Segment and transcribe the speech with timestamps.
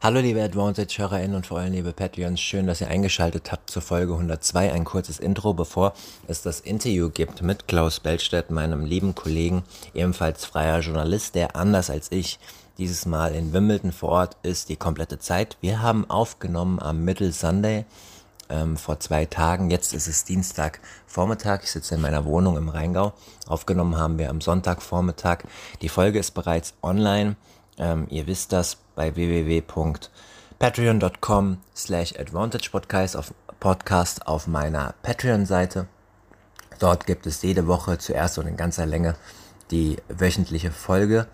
[0.00, 4.12] Hallo liebe Advantage-HörerInnen und vor allem liebe Patreons, schön, dass ihr eingeschaltet habt zur Folge
[4.12, 4.72] 102.
[4.72, 5.92] Ein kurzes Intro, bevor
[6.28, 9.64] es das Interview gibt mit Klaus Bellstedt, meinem lieben Kollegen,
[9.94, 12.38] ebenfalls freier Journalist, der anders als ich
[12.78, 15.56] dieses Mal in Wimbledon vor Ort ist, die komplette Zeit.
[15.62, 17.84] Wir haben aufgenommen am Middle Sunday
[18.50, 19.68] ähm, vor zwei Tagen.
[19.68, 21.64] Jetzt ist es Dienstagvormittag.
[21.64, 23.14] Ich sitze in meiner Wohnung im Rheingau.
[23.48, 25.38] Aufgenommen haben wir am Sonntagvormittag.
[25.82, 27.34] Die Folge ist bereits online.
[27.78, 35.86] Ähm, ihr wisst das bei www.patreon.com slash advantagepodcast auf, Podcast auf meiner Patreon-Seite.
[36.78, 39.16] Dort gibt es jede Woche zuerst und in ganzer Länge
[39.70, 41.26] die wöchentliche Folge.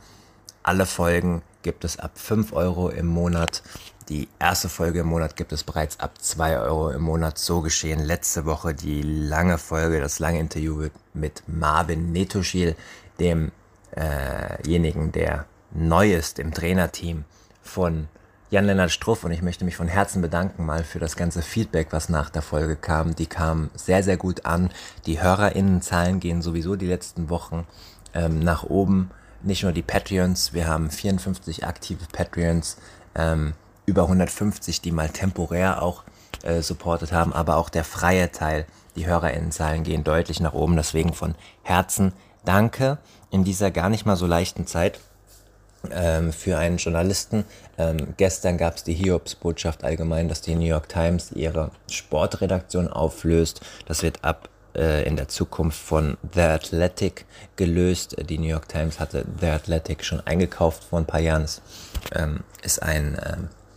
[0.63, 3.63] Alle Folgen gibt es ab 5 Euro im Monat.
[4.09, 7.39] Die erste Folge im Monat gibt es bereits ab 2 Euro im Monat.
[7.39, 12.77] So geschehen letzte Woche die lange Folge, das lange Interview mit Marvin Netoschil,
[13.19, 17.25] demjenigen, äh der neu ist im Trainerteam
[17.63, 18.09] von
[18.51, 22.09] Jan-Lennart Struff und ich möchte mich von Herzen bedanken mal für das ganze Feedback, was
[22.09, 23.17] nach der Folge kam.
[23.17, 24.71] Die kam sehr, sehr gut an.
[25.07, 27.67] Die HörerInnenzahlen gehen sowieso die letzten Wochen
[28.15, 29.11] ähm, nach oben.
[29.43, 32.77] Nicht nur die Patreons, wir haben 54 aktive Patreons,
[33.15, 33.55] ähm,
[33.87, 36.05] über 150, die mal temporär auch
[36.43, 40.77] äh, supportet haben, aber auch der freie Teil, die HörerInnenzahlen gehen deutlich nach oben.
[40.77, 42.13] Deswegen von Herzen
[42.45, 42.99] danke
[43.31, 45.01] in dieser gar nicht mal so leichten Zeit
[45.93, 47.45] ähm, für einen Journalisten.
[47.79, 53.61] Ähm, gestern gab es die Hiobs-Botschaft allgemein, dass die New York Times ihre Sportredaktion auflöst.
[53.87, 58.17] Das wird ab äh, in der Zukunft von The Athletic gelöst.
[58.29, 61.43] Die New York Times hatte The Athletic schon eingekauft vor ein paar Jahren.
[61.43, 61.63] Es
[62.15, 63.37] ähm, ist ein, äh,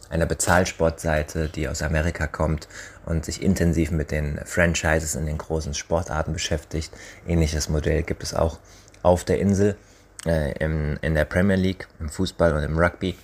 [0.09, 2.67] eine Bezahlsportseite, die aus Amerika kommt
[3.05, 6.91] und sich intensiv mit den Franchises in den großen Sportarten beschäftigt.
[7.27, 8.59] Ähnliches Modell gibt es auch
[9.03, 9.77] auf der Insel
[10.25, 13.15] äh, im, in der Premier League, im Fußball und im Rugby.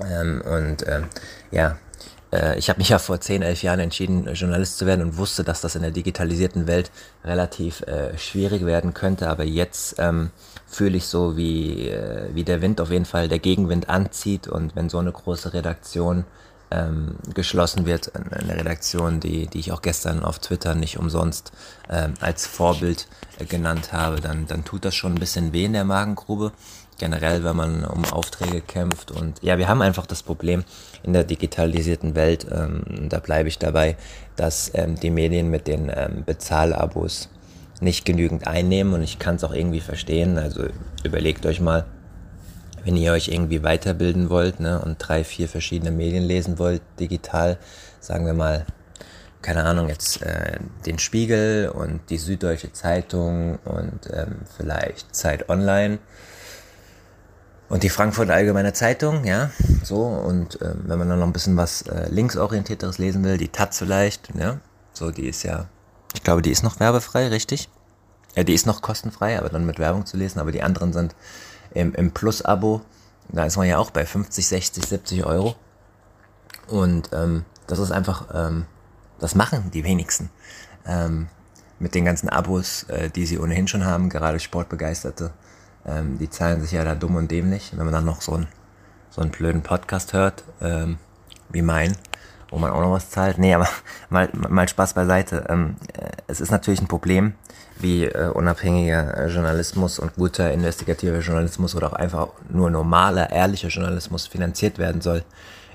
[0.00, 1.08] Ähm, und ähm,
[1.50, 1.78] ja,
[2.32, 5.44] äh, ich habe mich ja vor 10, 11 Jahren entschieden, Journalist zu werden und wusste,
[5.44, 6.90] dass das in der digitalisierten Welt
[7.24, 9.28] relativ äh, schwierig werden könnte.
[9.28, 10.30] Aber jetzt ähm,
[10.66, 14.48] fühle ich so, wie, äh, wie der Wind auf jeden Fall der Gegenwind anzieht.
[14.48, 16.24] Und wenn so eine große Redaktion
[16.72, 21.52] ähm, geschlossen wird, eine Redaktion, die, die ich auch gestern auf Twitter nicht umsonst
[21.90, 25.74] ähm, als Vorbild äh, genannt habe, dann, dann tut das schon ein bisschen weh in
[25.74, 26.52] der Magengrube.
[26.98, 29.10] Generell, wenn man um Aufträge kämpft.
[29.10, 30.62] Und ja, wir haben einfach das Problem
[31.02, 33.96] in der digitalisierten Welt, ähm, da bleibe ich dabei,
[34.36, 37.28] dass ähm, die Medien mit den ähm, Bezahlabos
[37.80, 40.38] nicht genügend einnehmen und ich kann es auch irgendwie verstehen.
[40.38, 40.66] Also
[41.02, 41.86] überlegt euch mal,
[42.84, 47.58] wenn ihr euch irgendwie weiterbilden wollt ne, und drei, vier verschiedene Medien lesen wollt, digital,
[48.00, 48.66] sagen wir mal,
[49.40, 55.98] keine Ahnung, jetzt äh, den Spiegel und die Süddeutsche Zeitung und ähm, vielleicht Zeit Online
[57.68, 59.50] und die Frankfurter Allgemeine Zeitung, ja,
[59.82, 63.48] so und ähm, wenn man dann noch ein bisschen was äh, linksorientierteres lesen will, die
[63.48, 64.60] Taz vielleicht, ja,
[64.92, 65.66] so die ist ja,
[66.14, 67.68] ich glaube, die ist noch werbefrei, richtig?
[68.36, 71.14] Ja, die ist noch kostenfrei, aber dann mit Werbung zu lesen, aber die anderen sind
[71.74, 72.82] im, im Plus-Abo,
[73.28, 75.56] da ist man ja auch bei 50, 60, 70 Euro.
[76.68, 78.66] Und ähm, das ist einfach, ähm,
[79.18, 80.30] das machen die wenigsten.
[80.86, 81.28] Ähm,
[81.78, 85.32] mit den ganzen Abos, äh, die sie ohnehin schon haben, gerade Sportbegeisterte,
[85.84, 87.72] ähm, die zahlen sich ja da dumm und dämlich.
[87.72, 88.46] Wenn man dann noch so, ein,
[89.10, 90.98] so einen blöden Podcast hört, ähm,
[91.50, 91.96] wie mein,
[92.52, 93.38] wo man auch noch was zahlt.
[93.38, 93.66] Nee, aber
[94.10, 95.46] mal, mal Spaß beiseite.
[95.48, 97.34] Ähm, äh, es ist natürlich ein Problem,
[97.78, 103.68] wie äh, unabhängiger äh, Journalismus und guter investigativer Journalismus oder auch einfach nur normaler, ehrlicher
[103.68, 105.24] Journalismus finanziert werden soll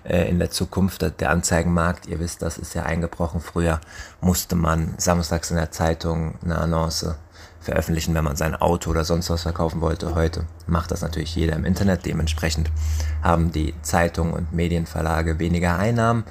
[0.05, 1.19] äh, in der Zukunft.
[1.19, 3.41] Der Anzeigenmarkt, ihr wisst, das ist ja eingebrochen.
[3.41, 3.81] Früher
[4.21, 7.15] musste man samstags in der Zeitung eine Annonce
[7.59, 10.15] veröffentlichen, wenn man sein Auto oder sonst was verkaufen wollte.
[10.15, 12.05] Heute macht das natürlich jeder im Internet.
[12.05, 12.71] Dementsprechend
[13.21, 16.23] haben die Zeitungen und Medienverlage weniger Einnahmen.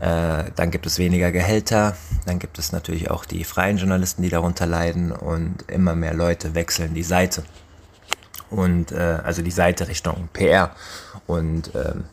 [0.00, 4.28] Äh, dann gibt es weniger Gehälter, dann gibt es natürlich auch die freien Journalisten, die
[4.28, 7.42] darunter leiden und immer mehr Leute wechseln die Seite.
[8.50, 10.70] Und äh, also die Seite Richtung PR.
[11.26, 12.04] Und ähm,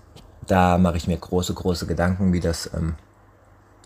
[0.47, 2.95] da mache ich mir große, große Gedanken, wie das, ähm,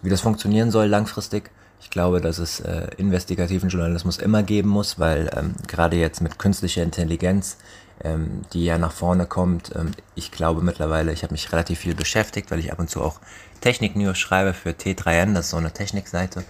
[0.01, 1.51] wie das funktionieren soll langfristig.
[1.81, 6.39] Ich glaube, dass es äh, investigativen Journalismus immer geben muss, weil ähm, gerade jetzt mit
[6.39, 7.57] künstlicher Intelligenz
[8.03, 9.75] ähm, die ja nach vorne kommt.
[9.75, 13.01] Ähm, ich glaube mittlerweile, ich habe mich relativ viel beschäftigt, weil ich ab und zu
[13.01, 13.19] auch
[13.61, 16.43] Technik-News schreibe für T3N, das ist so eine Technikseite.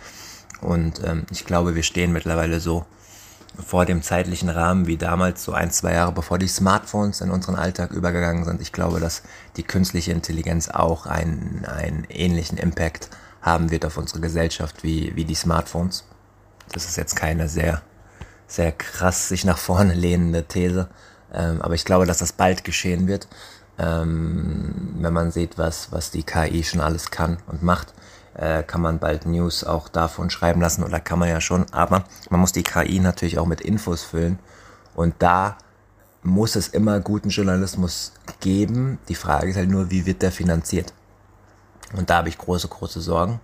[0.62, 2.86] Und ähm, ich glaube, wir stehen mittlerweile so
[3.58, 7.56] vor dem zeitlichen Rahmen wie damals, so ein, zwei Jahre bevor die Smartphones in unseren
[7.56, 8.62] Alltag übergegangen sind.
[8.62, 9.24] Ich glaube, dass
[9.58, 13.10] die künstliche Intelligenz auch einen, einen ähnlichen Impact
[13.42, 16.06] haben wird auf unsere Gesellschaft wie, wie die Smartphones.
[16.72, 17.82] Das ist jetzt keine sehr,
[18.48, 20.90] sehr krass sich nach vorne lehnende These,
[21.34, 23.28] ähm, aber ich glaube, dass das bald geschehen wird,
[23.80, 27.94] ähm, wenn man sieht, was, was die KI schon alles kann und macht
[28.36, 32.04] äh, kann man bald News auch davon schreiben lassen oder kann man ja schon, aber
[32.30, 34.40] man muss die KI natürlich auch mit Infos füllen
[34.96, 35.58] und da
[36.24, 39.00] muss es immer guten Journalismus geben.
[39.08, 40.94] Die Frage ist halt nur, wie wird der finanziert?
[41.96, 43.40] Und da habe ich große, große Sorgen.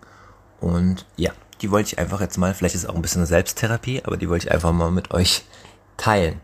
[0.60, 3.28] Und ja, die wollte ich einfach jetzt mal, vielleicht ist es auch ein bisschen eine
[3.28, 5.46] Selbsttherapie, aber die wollte ich einfach mal mit euch
[5.98, 6.42] teilen.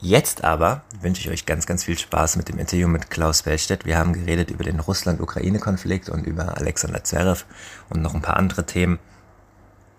[0.00, 3.84] Jetzt aber wünsche ich euch ganz, ganz viel Spaß mit dem Interview mit Klaus Wellstedt.
[3.86, 7.44] Wir haben geredet über den Russland-Ukraine-Konflikt und über Alexander Zverev
[7.88, 8.98] und noch ein paar andere Themen.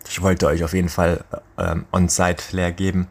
[0.08, 1.24] Ich wollte euch auf jeden Fall
[1.58, 3.08] ähm, On-Site-Flair geben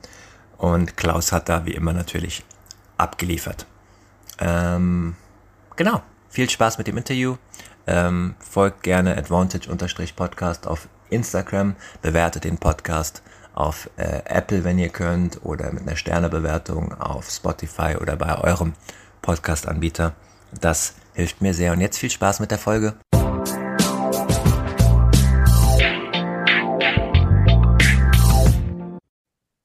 [0.57, 2.45] und Klaus hat da wie immer natürlich
[2.97, 3.67] abgeliefert.
[4.39, 5.17] Ähm,
[5.77, 7.37] genau, viel Spaß mit dem Interview.
[7.87, 13.23] Ähm, folgt gerne Advantage-Podcast auf Instagram, bewertet den Podcast
[13.55, 18.75] auf äh, Apple, wenn ihr könnt, oder mit einer Sternebewertung auf Spotify oder bei eurem
[19.23, 20.15] Podcast-Anbieter.
[20.61, 21.73] Das hilft mir sehr.
[21.73, 22.95] Und jetzt viel Spaß mit der Folge.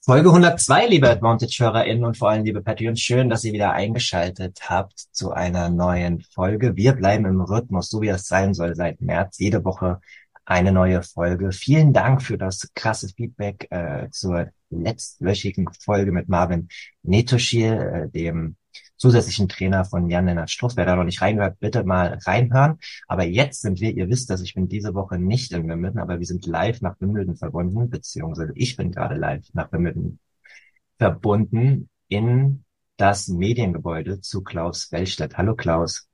[0.09, 4.97] Folge 102, liebe Advantage-HörerInnen und vor allem liebe Patreons, schön, dass ihr wieder eingeschaltet habt
[5.12, 6.75] zu einer neuen Folge.
[6.75, 9.38] Wir bleiben im Rhythmus, so wie es sein soll seit März.
[9.38, 10.01] Jede Woche
[10.50, 11.51] eine neue Folge.
[11.51, 16.69] Vielen Dank für das krasse Feedback äh, zur letztwöchigen Folge mit Marvin
[17.04, 18.56] Netoschil, äh, dem
[18.98, 20.75] zusätzlichen Trainer von Jan-Lennart Struff.
[20.75, 22.80] Wer da noch nicht reingehört, bitte mal reinhören.
[23.07, 26.18] Aber jetzt sind wir, ihr wisst, dass ich bin diese Woche nicht in Wimbledon, aber
[26.18, 30.18] wir sind live nach Wimbledon verbunden, beziehungsweise ich bin gerade live nach Wimbledon
[30.98, 32.63] verbunden in
[32.98, 35.38] das Mediengebäude zu Klaus Wellstedt.
[35.38, 36.10] Hallo Klaus.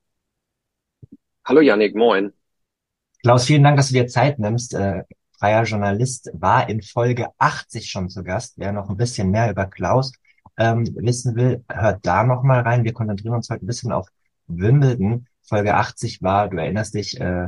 [1.46, 2.34] Hallo Janik, moin.
[3.26, 4.76] Klaus, vielen Dank, dass du dir Zeit nimmst.
[4.76, 5.02] Äh,
[5.40, 8.54] freier Journalist war in Folge 80 schon zu Gast.
[8.58, 10.12] Wer noch ein bisschen mehr über Klaus
[10.58, 12.84] ähm, wissen will, hört da noch mal rein.
[12.84, 14.10] Wir konzentrieren uns heute ein bisschen auf
[14.46, 15.26] Wimbledon.
[15.42, 17.48] Folge 80 war, du erinnerst dich, äh,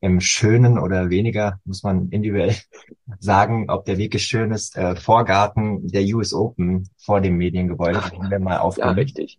[0.00, 2.56] im schönen oder weniger, muss man individuell
[3.18, 8.00] sagen, ob der wirklich schön ist, äh, Vorgarten der US Open vor dem Mediengebäude.
[8.00, 8.96] Da haben wir mal aufgenommen.
[8.96, 9.38] Ja, richtig.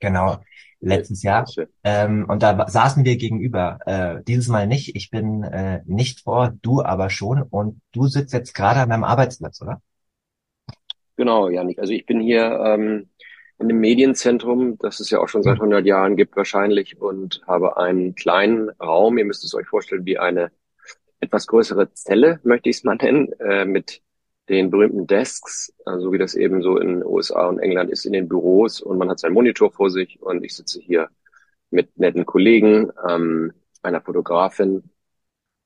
[0.00, 0.38] Genau
[0.80, 1.46] letztes Jahr.
[1.84, 3.78] Ähm, und da saßen wir gegenüber.
[3.86, 4.94] Äh, dieses Mal nicht.
[4.94, 7.42] Ich bin äh, nicht vor, du aber schon.
[7.42, 9.82] Und du sitzt jetzt gerade an deinem Arbeitsplatz, oder?
[11.16, 11.78] Genau, Janik.
[11.78, 13.08] Also ich bin hier ähm,
[13.58, 17.76] in dem Medienzentrum, das es ja auch schon seit 100 Jahren gibt wahrscheinlich, und habe
[17.76, 19.18] einen kleinen Raum.
[19.18, 20.52] Ihr müsst es euch vorstellen wie eine
[21.20, 24.00] etwas größere Zelle, möchte ich es mal nennen, äh, mit
[24.48, 28.12] den berühmten Desks, also so wie das eben so in USA und England ist, in
[28.12, 31.08] den Büros und man hat seinen Monitor vor sich und ich sitze hier
[31.70, 33.52] mit netten Kollegen, ähm,
[33.82, 34.90] einer Fotografin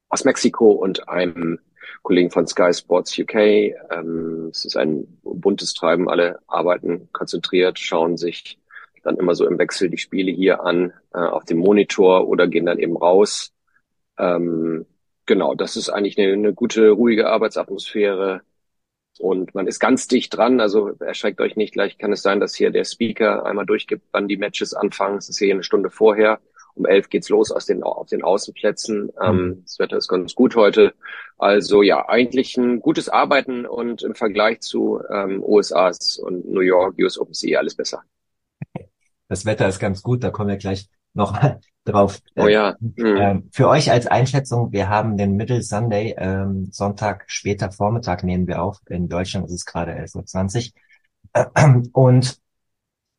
[0.08, 1.60] aus Mexiko und einem
[2.02, 3.34] Kollegen von Sky Sports UK.
[3.34, 8.58] Ähm, es ist ein buntes Treiben, alle arbeiten konzentriert, schauen sich
[9.04, 12.66] dann immer so im Wechsel die Spiele hier an äh, auf dem Monitor oder gehen
[12.66, 13.52] dann eben raus.
[14.18, 14.86] Ähm,
[15.26, 18.42] genau, das ist eigentlich eine, eine gute, ruhige Arbeitsatmosphäre
[19.18, 22.54] und man ist ganz dicht dran, also erschreckt euch nicht, gleich kann es sein, dass
[22.54, 25.18] hier der Speaker einmal durchgibt, wann die Matches anfangen.
[25.18, 26.40] Es ist hier eine Stunde vorher.
[26.74, 29.12] Um elf geht's los aus den, auf den Außenplätzen.
[29.22, 29.62] Ähm, mhm.
[29.64, 30.94] das Wetter ist ganz gut heute.
[31.36, 36.94] Also ja, eigentlich ein gutes Arbeiten und im Vergleich zu ähm, USAs und New York,
[36.98, 38.02] US Open Sea alles besser.
[39.28, 41.38] Das Wetter ist ganz gut, da kommen wir gleich noch
[41.84, 42.20] drauf.
[42.36, 42.76] Oh ja.
[42.80, 43.48] Mhm.
[43.52, 48.62] Für euch als Einschätzung, wir haben den Middle Sunday, ähm, Sonntag später Vormittag nehmen wir
[48.62, 48.78] auf.
[48.88, 50.72] In Deutschland ist es gerade 11.20
[51.34, 51.82] Uhr.
[51.92, 52.38] Und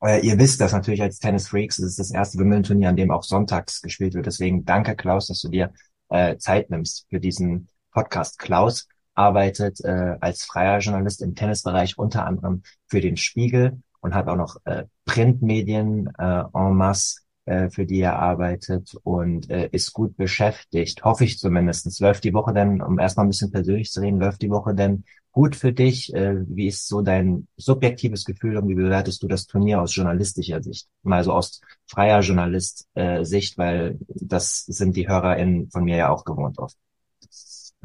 [0.03, 3.11] äh, ihr wisst das natürlich als Tennis Freaks, es ist das erste Wimbledon-Turnier, an dem
[3.11, 4.25] auch sonntags gespielt wird.
[4.25, 5.73] Deswegen danke Klaus, dass du dir
[6.09, 8.39] äh, Zeit nimmst für diesen Podcast.
[8.39, 14.27] Klaus arbeitet äh, als freier Journalist im Tennisbereich unter anderem für den Spiegel und hat
[14.27, 19.93] auch noch äh, Printmedien äh, en masse äh, für die er arbeitet und äh, ist
[19.93, 21.99] gut beschäftigt, hoffe ich zumindest.
[21.99, 25.03] Läuft die Woche denn, um erstmal ein bisschen persönlich zu reden, läuft die Woche denn
[25.31, 26.13] gut für dich?
[26.13, 30.63] Äh, wie ist so dein subjektives Gefühl und wie bewertest du das Turnier aus journalistischer
[30.63, 30.87] Sicht?
[31.01, 36.23] Mal so aus freier Journalist-Sicht, äh, weil das sind die HörerInnen von mir ja auch
[36.23, 36.77] gewohnt oft.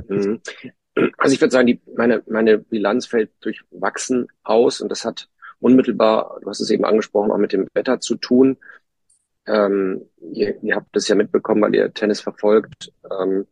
[0.09, 0.41] Mhm.
[1.17, 5.29] Also ich würde sagen, die, meine, meine Bilanz fällt durchwachsen aus und das hat
[5.61, 8.57] unmittelbar, du hast es eben angesprochen, auch mit dem Wetter zu tun.
[9.49, 10.03] Ähm,
[10.33, 12.93] ihr, ihr habt das ja mitbekommen, weil ihr Tennis verfolgt.
[13.11, 13.47] Ähm,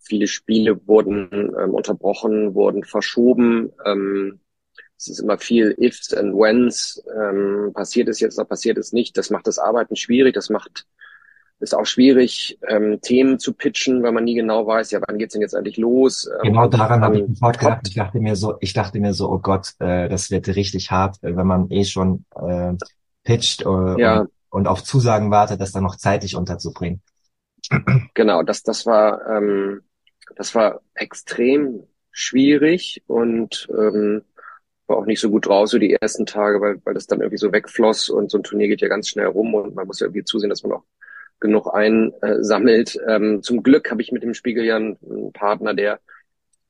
[0.00, 3.72] viele Spiele wurden ähm, unterbrochen, wurden verschoben.
[3.84, 4.40] Ähm,
[4.96, 7.02] es ist immer viel Ifs and Whens.
[7.14, 9.16] Ähm, passiert es jetzt noch, passiert es nicht.
[9.18, 10.34] Das macht das Arbeiten schwierig.
[10.34, 10.86] Das macht
[11.60, 15.32] ist auch schwierig, ähm, Themen zu pitchen, weil man nie genau weiß, ja, wann geht's
[15.32, 16.28] denn jetzt eigentlich los?
[16.42, 17.88] Genau daran habe ich sofort gedacht.
[17.88, 21.16] Ich dachte mir so, ich dachte mir so, oh Gott, äh, das wird richtig hart,
[21.22, 22.74] äh, wenn man eh schon äh,
[23.24, 24.20] pitcht äh, ja.
[24.20, 27.02] und, und auf Zusagen wartet, das dann noch zeitlich unterzubringen.
[28.14, 29.82] Genau, das, das war, ähm,
[30.36, 34.22] das war extrem schwierig und ähm,
[34.86, 37.38] war auch nicht so gut raus so die ersten Tage, weil, weil das dann irgendwie
[37.38, 40.06] so wegfloss und so ein Turnier geht ja ganz schnell rum und man muss ja
[40.06, 40.84] irgendwie zusehen, dass man auch
[41.40, 42.96] genug einsammelt.
[43.08, 45.98] Ähm, zum Glück habe ich mit dem Spiegel ja einen, einen Partner, der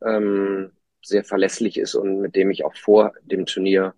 [0.02, 0.70] ähm,
[1.02, 3.92] sehr verlässlich ist und mit dem ich auch vor dem Turnier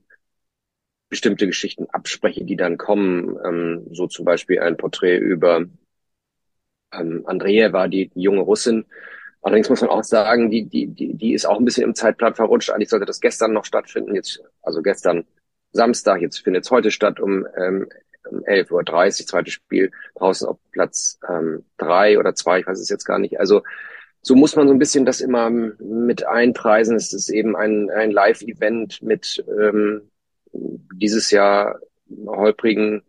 [1.09, 3.37] bestimmte Geschichten abspreche, die dann kommen.
[3.45, 5.65] Ähm, so zum Beispiel ein Porträt über
[6.93, 8.87] ähm, Andreeva, die, die junge Russin.
[9.43, 12.35] Allerdings muss man auch sagen, die, die, die, die ist auch ein bisschen im Zeitplan
[12.35, 12.71] verrutscht.
[12.71, 14.15] Eigentlich sollte das gestern noch stattfinden.
[14.15, 15.25] Jetzt, also gestern
[15.73, 17.89] Samstag, jetzt findet es heute statt um ähm,
[18.31, 22.89] um 11.30 Uhr, zweites Spiel, draußen auf Platz ähm, drei oder zwei, ich weiß es
[22.89, 23.39] jetzt gar nicht.
[23.39, 23.63] Also
[24.23, 26.97] so muss man so ein bisschen das immer mit einpreisen.
[26.97, 30.11] Es ist eben ein, ein Live-Event mit ähm,
[30.93, 31.79] dieses Jahr
[32.27, 33.03] holprigen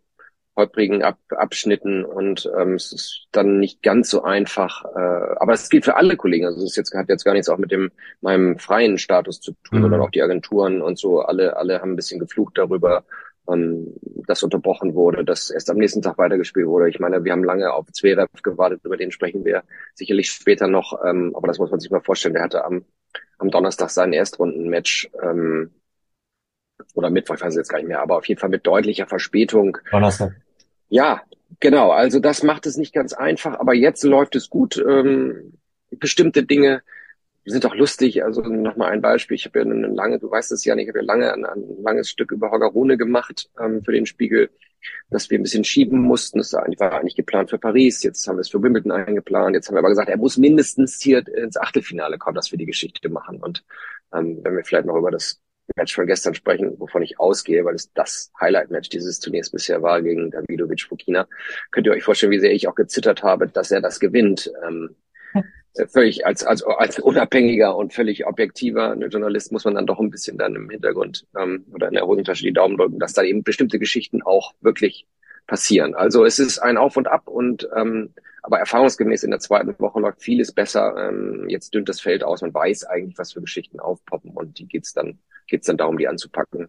[0.58, 4.84] holprigen Ab Abschnitten und ähm, es ist dann nicht ganz so einfach.
[4.84, 6.46] Äh, aber es gilt für alle Kollegen.
[6.46, 7.90] Also es jetzt, hat jetzt gar nichts auch mit dem
[8.20, 9.82] meinem freien Status zu tun, mhm.
[9.82, 11.20] sondern auch die Agenturen und so.
[11.20, 13.04] Alle alle haben ein bisschen geflucht darüber,
[13.48, 13.94] ähm,
[14.26, 16.90] das unterbrochen wurde, dass erst am nächsten Tag weitergespielt wurde.
[16.90, 19.62] Ich meine, wir haben lange auf Zverev gewartet, über den sprechen wir
[19.94, 22.34] sicherlich später noch, ähm, aber das muss man sich mal vorstellen.
[22.34, 22.84] Der hatte am,
[23.38, 25.70] am Donnerstag sein Erstrundenmatch ähm,
[26.94, 29.78] oder Mittwoch, ich weiß jetzt gar nicht mehr, aber auf jeden Fall mit deutlicher Verspätung.
[29.90, 30.32] Donnerstag.
[30.88, 31.22] Ja,
[31.60, 31.90] genau.
[31.90, 34.76] Also das macht es nicht ganz einfach, aber jetzt läuft es gut.
[34.76, 35.58] Ähm,
[35.90, 36.82] bestimmte Dinge
[37.44, 38.24] sind auch lustig.
[38.24, 39.34] Also nochmal ein Beispiel.
[39.34, 41.44] Ich habe ja eine lange, du weißt es ja nicht, ich habe ja lange ein,
[41.44, 44.50] ein langes Stück über Hoggerone gemacht ähm, für den Spiegel,
[45.10, 46.38] dass wir ein bisschen schieben mussten.
[46.38, 48.02] Das war eigentlich geplant für Paris.
[48.02, 49.54] Jetzt haben wir es für Wimbledon eingeplant.
[49.54, 52.66] Jetzt haben wir aber gesagt, er muss mindestens hier ins Achtelfinale kommen, dass wir die
[52.66, 53.40] Geschichte machen.
[53.42, 53.64] Und
[54.14, 55.40] ähm, wenn wir vielleicht noch über das
[55.76, 60.02] Match von gestern sprechen, wovon ich ausgehe, weil es das Highlight-Match dieses Turniers bisher war
[60.02, 61.26] gegen Davidovic Fukina,
[61.70, 64.50] könnt ihr euch vorstellen, wie sehr ich auch gezittert habe, dass er das gewinnt.
[64.66, 64.96] Ähm,
[65.92, 70.38] völlig als, als, als unabhängiger und völlig objektiver Journalist muss man dann doch ein bisschen
[70.38, 73.78] dann im Hintergrund ähm, oder in der Hosentasche die Daumen drücken, dass da eben bestimmte
[73.78, 75.06] Geschichten auch wirklich
[75.46, 75.94] passieren.
[75.94, 78.14] Also es ist ein Auf und Ab und ähm,
[78.48, 80.96] aber erfahrungsgemäß in der zweiten Woche läuft vieles besser.
[80.96, 84.66] Ähm, jetzt dünnt das Feld aus, man weiß eigentlich, was für Geschichten aufpoppen und die
[84.66, 86.68] geht's dann geht's dann darum, die anzupacken.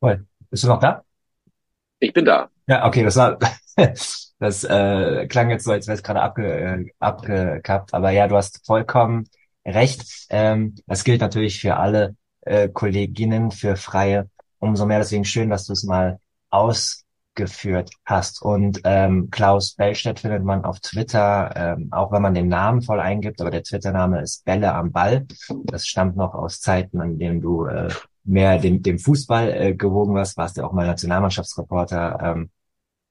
[0.00, 0.26] Cool.
[0.48, 1.04] Bist du noch da?
[1.98, 2.48] Ich bin da.
[2.66, 3.38] Ja, okay, das war
[4.38, 7.92] Das äh, klang jetzt so, als wäre es gerade abge, äh, abgekappt.
[7.92, 9.28] Aber ja, du hast vollkommen
[9.66, 10.26] recht.
[10.30, 14.30] Ähm, das gilt natürlich für alle äh, Kolleginnen, für Freie.
[14.58, 16.20] Umso mehr deswegen schön, dass du es mal
[17.36, 18.42] ausgeführt hast.
[18.42, 23.00] Und ähm, Klaus Bellstedt findet man auf Twitter, ähm, auch wenn man den Namen voll
[23.00, 25.26] eingibt, aber der Twitter-Name ist Bälle am Ball.
[25.64, 27.88] Das stammt noch aus Zeiten, an denen du äh,
[28.24, 32.18] mehr dem, dem Fußball äh, gewogen warst, warst ja auch mal Nationalmannschaftsreporter.
[32.22, 32.50] Ähm,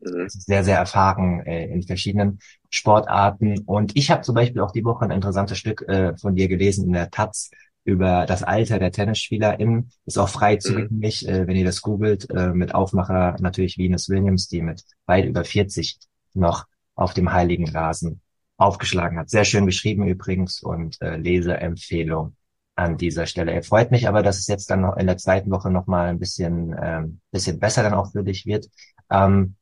[0.01, 0.27] Mhm.
[0.27, 2.39] Sehr, sehr erfahren äh, in verschiedenen
[2.69, 3.59] Sportarten.
[3.59, 6.87] Und ich habe zum Beispiel auch die Woche ein interessantes Stück äh, von dir gelesen
[6.87, 7.49] in der Taz
[7.85, 9.91] über das Alter der TennisspielerInnen.
[10.05, 10.59] Ist auch frei mhm.
[10.59, 11.29] zugänglich, mhm.
[11.29, 15.45] äh, wenn ihr das googelt, äh, mit Aufmacher natürlich Venus Williams, die mit weit über
[15.45, 15.97] 40
[16.33, 16.65] noch
[16.95, 18.21] auf dem heiligen Rasen
[18.57, 19.29] aufgeschlagen hat.
[19.29, 22.35] Sehr schön geschrieben übrigens und äh, Leseempfehlung
[22.75, 23.53] an dieser Stelle.
[23.53, 26.07] Er freut mich aber, dass es jetzt dann noch in der zweiten Woche noch mal
[26.07, 28.67] ein bisschen, ähm, bisschen besser dann auch für dich wird.
[29.09, 29.55] Ähm,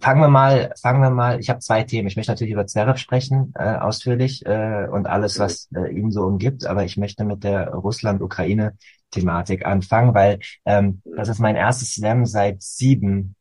[0.00, 2.08] Fangen wir mal, fangen wir mal, ich habe zwei Themen.
[2.08, 6.22] Ich möchte natürlich über Zverev sprechen, äh, ausführlich, äh, und alles, was äh, ihn so
[6.22, 12.26] umgibt, aber ich möchte mit der Russland-Ukraine-Thematik anfangen, weil ähm, das ist mein erstes Slam
[12.26, 13.36] seit sieben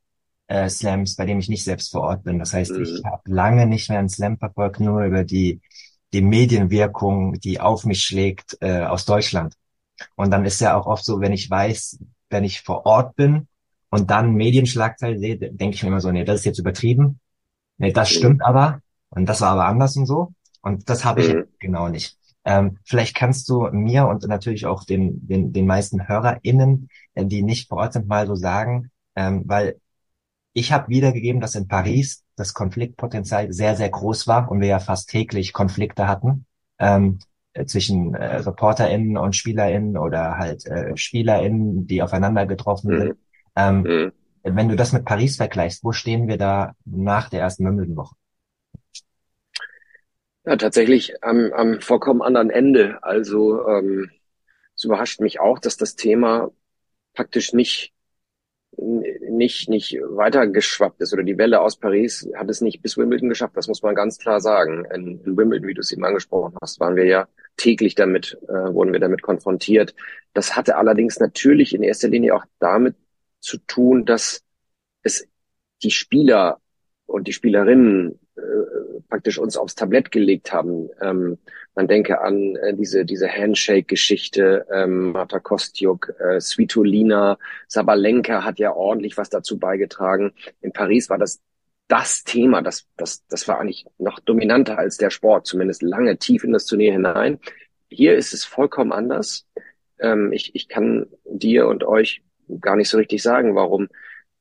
[0.47, 2.39] äh, Slams, bei dem ich nicht selbst vor Ort bin.
[2.39, 3.07] Das heißt, ich mhm.
[3.07, 5.61] habe lange nicht mehr einen Slam verfolgt, nur über die,
[6.13, 9.55] die Medienwirkung, die auf mich schlägt äh, aus Deutschland.
[10.15, 13.47] Und dann ist ja auch oft so, wenn ich weiß, wenn ich vor Ort bin,
[13.91, 17.19] und dann Medienschlagzeile sehe, denke ich mir immer so, nee, das ist jetzt übertrieben.
[17.77, 18.15] Nee, das mhm.
[18.15, 18.79] stimmt aber.
[19.09, 20.33] Und das war aber anders und so.
[20.61, 21.43] Und das habe ich mhm.
[21.59, 22.17] genau nicht.
[22.45, 27.43] Ähm, vielleicht kannst du mir und natürlich auch den, den, den meisten HörerInnen, äh, die
[27.43, 29.79] nicht vor Ort sind, mal so sagen, ähm, weil
[30.53, 34.79] ich habe wiedergegeben, dass in Paris das Konfliktpotenzial sehr, sehr groß war und wir ja
[34.79, 36.45] fast täglich Konflikte hatten
[36.79, 37.19] ähm,
[37.53, 42.99] äh, zwischen äh, ReporterInnen und SpielerInnen oder halt äh, SpielerInnen, die aufeinander getroffen mhm.
[42.99, 43.17] sind.
[43.55, 44.11] Ähm, mhm.
[44.43, 48.15] Wenn du das mit Paris vergleichst, wo stehen wir da nach der ersten Wimbledon-Woche?
[50.45, 53.03] Ja, tatsächlich am, am vollkommen anderen Ende.
[53.03, 54.09] Also ähm,
[54.75, 56.49] es überrascht mich auch, dass das Thema
[57.13, 57.93] praktisch nicht
[58.77, 63.57] nicht nicht weitergeschwappt ist oder die Welle aus Paris hat es nicht bis Wimbledon geschafft.
[63.57, 64.85] Das muss man ganz klar sagen.
[64.85, 67.27] In, in Wimbledon, wie du es eben angesprochen hast, waren wir ja
[67.57, 69.93] täglich damit äh, wurden wir damit konfrontiert.
[70.33, 72.95] Das hatte allerdings natürlich in erster Linie auch damit
[73.41, 74.43] zu tun, dass
[75.03, 75.27] es
[75.83, 76.59] die Spieler
[77.05, 80.89] und die Spielerinnen äh, praktisch uns aufs Tablett gelegt haben.
[81.01, 81.37] Ähm,
[81.75, 88.73] man denke an äh, diese diese Handshake-Geschichte, ähm, Marta Kostiuk, äh, Svitolina, Sabalenka hat ja
[88.73, 90.33] ordentlich was dazu beigetragen.
[90.61, 91.41] In Paris war das
[91.91, 96.45] das Thema, das, das, das war eigentlich noch dominanter als der Sport, zumindest lange tief
[96.45, 97.37] in das Turnier hinein.
[97.89, 99.45] Hier ist es vollkommen anders.
[99.99, 102.21] Ähm, ich, ich kann dir und euch
[102.59, 103.87] gar nicht so richtig sagen, warum.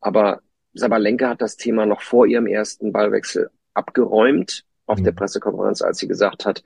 [0.00, 0.40] Aber
[0.74, 5.04] Sabalenka hat das Thema noch vor ihrem ersten Ballwechsel abgeräumt auf mhm.
[5.04, 6.62] der Pressekonferenz, als sie gesagt hat,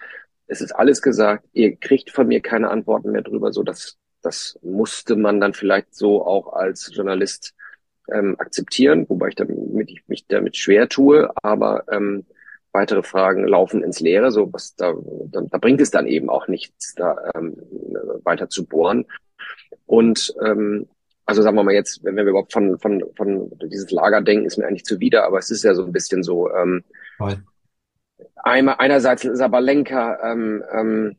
[0.47, 4.59] es ist alles gesagt, ihr kriegt von mir keine Antworten mehr drüber, so dass das
[4.63, 7.55] musste man dann vielleicht so auch als Journalist
[8.13, 12.27] ähm, akzeptieren, wobei ich damit ich mich damit schwer tue, aber ähm,
[12.73, 14.95] weitere Fragen laufen ins Leere, so was da,
[15.27, 17.57] da, da bringt es dann eben auch nichts, da ähm,
[18.25, 19.07] weiter zu bohren.
[19.87, 20.89] Und ähm,
[21.27, 24.59] also sagen wir mal jetzt, wenn wir überhaupt von, von, von dieses Lager denken, ist
[24.59, 26.85] mir eigentlich zuwider, aber es ist ja so ein bisschen so, ähm,
[28.37, 31.17] einmal, einerseits Sabalenka, ähm, ähm,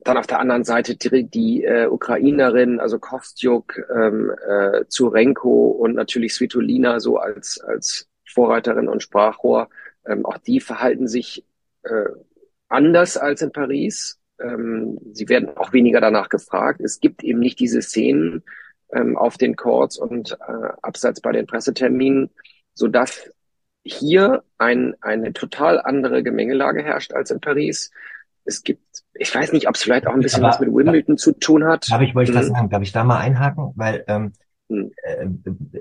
[0.00, 5.94] dann auf der anderen Seite die, die äh, Ukrainerin, also Kostjuk, ähm, äh, Zurenko und
[5.94, 9.68] natürlich Svitolina so als, als Vorreiterin und Sprachrohr.
[10.06, 11.44] Ähm, auch die verhalten sich
[11.82, 12.04] äh,
[12.68, 14.20] anders als in Paris.
[14.40, 16.80] Ähm, sie werden auch weniger danach gefragt.
[16.80, 18.44] Es gibt eben nicht diese Szenen
[18.92, 22.30] ähm, auf den Courts und äh, abseits bei den Presseterminen,
[22.74, 23.30] so dass
[23.84, 27.90] hier ein, eine total andere Gemengelage herrscht als in Paris.
[28.44, 31.16] Es gibt, ich weiß nicht, ob es vielleicht auch ein bisschen Aber, was mit Wimbledon
[31.16, 31.90] da, zu tun hat.
[31.90, 32.54] Darf ich, wollte ich mhm.
[32.54, 33.72] sagen, darf ich da mal einhaken?
[33.76, 34.32] Weil ähm,
[34.68, 34.92] mhm.
[35.02, 35.26] äh,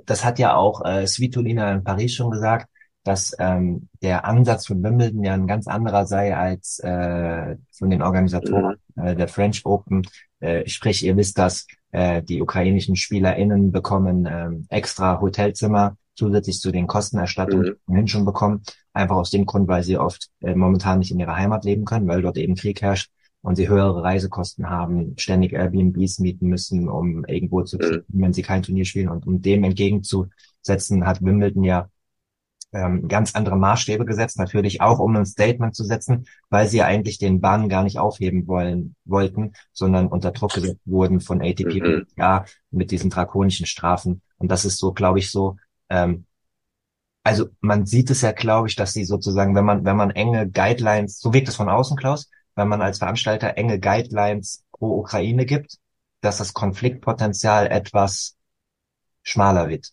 [0.06, 2.68] das hat ja auch äh, Svitolina in Paris schon gesagt,
[3.04, 8.02] dass ähm, der Ansatz von Wimbledon ja ein ganz anderer sei als äh, von den
[8.02, 9.06] Organisatoren mhm.
[9.06, 10.06] äh, der French Open.
[10.40, 16.72] Äh, sprich, ihr wisst das, äh, die ukrainischen SpielerInnen bekommen äh, extra Hotelzimmer zusätzlich zu
[16.72, 18.06] den Kostenerstattungen, mhm.
[18.06, 18.64] die schon bekommen.
[18.94, 22.08] Einfach aus dem Grund, weil sie oft äh, momentan nicht in ihrer Heimat leben können,
[22.08, 27.24] weil dort eben Krieg herrscht und sie höhere Reisekosten haben, ständig Airbnbs mieten müssen, um
[27.26, 28.04] irgendwo zu mhm.
[28.10, 29.10] wenn sie kein Turnier spielen.
[29.10, 31.90] Und um dem entgegenzusetzen, hat Wimbledon ja
[32.74, 37.18] ähm, ganz andere Maßstäbe gesetzt, natürlich auch um ein Statement zu setzen, weil sie eigentlich
[37.18, 42.08] den Bann gar nicht aufheben wollen wollten, sondern unter Druck gesetzt wurden von ATP mhm.
[42.18, 44.22] ja mit diesen drakonischen Strafen.
[44.38, 45.58] Und das ist so, glaube ich, so
[45.90, 46.26] ähm,
[47.28, 50.50] also man sieht es ja, glaube ich, dass sie sozusagen, wenn man, wenn man enge
[50.50, 55.46] Guidelines, so wirkt es von außen, Klaus, wenn man als Veranstalter enge Guidelines pro Ukraine
[55.46, 55.78] gibt,
[56.22, 58.38] dass das Konfliktpotenzial etwas
[59.24, 59.92] schmaler wird.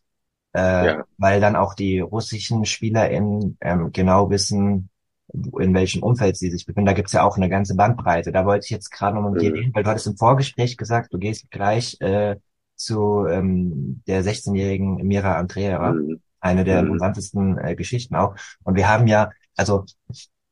[0.55, 1.05] Äh, ja.
[1.19, 4.91] Weil dann auch die russischen SpielerInnen ähm, genau wissen,
[5.33, 6.87] in welchem Umfeld sie sich befinden.
[6.87, 8.31] Da gibt's ja auch eine ganze Bandbreite.
[8.31, 9.57] Da wollte ich jetzt gerade noch mit dir mhm.
[9.57, 12.37] reden, weil du hattest im Vorgespräch gesagt, du gehst gleich äh,
[12.77, 16.21] zu ähm, der 16-jährigen Mira Andreeva, mhm.
[16.41, 16.93] eine der mhm.
[16.93, 18.37] interessantesten äh, Geschichten auch.
[18.63, 19.85] Und wir haben ja, also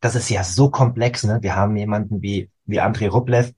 [0.00, 1.38] das ist ja so komplex, ne?
[1.42, 3.52] Wir haben jemanden wie wie Andrei Rublev,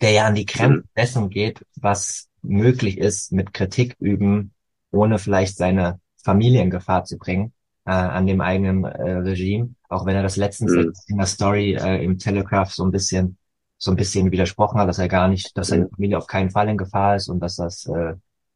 [0.00, 0.88] der ja an die Grenzen mhm.
[0.96, 4.53] dessen geht, was möglich ist mit Kritik üben,
[4.94, 7.52] ohne vielleicht seine Familie in Gefahr zu bringen
[7.84, 9.74] äh, an dem eigenen äh, Regime.
[9.88, 10.92] Auch wenn er das letztens mhm.
[11.06, 13.36] in der Story äh, im Telegraph so ein bisschen
[13.84, 16.68] so ein bisschen widersprochen hat, dass er gar nicht, dass seine Familie auf keinen Fall
[16.68, 18.14] in Gefahr ist und dass das, äh,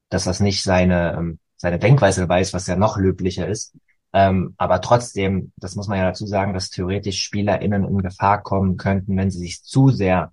[0.08, 3.76] dass das nicht seine, ähm, seine Denkweise weiß, was ja noch löblicher ist.
[4.14, 8.78] Ähm, aber trotzdem, das muss man ja dazu sagen, dass theoretisch SpielerInnen in Gefahr kommen
[8.78, 10.32] könnten, wenn sie sich zu sehr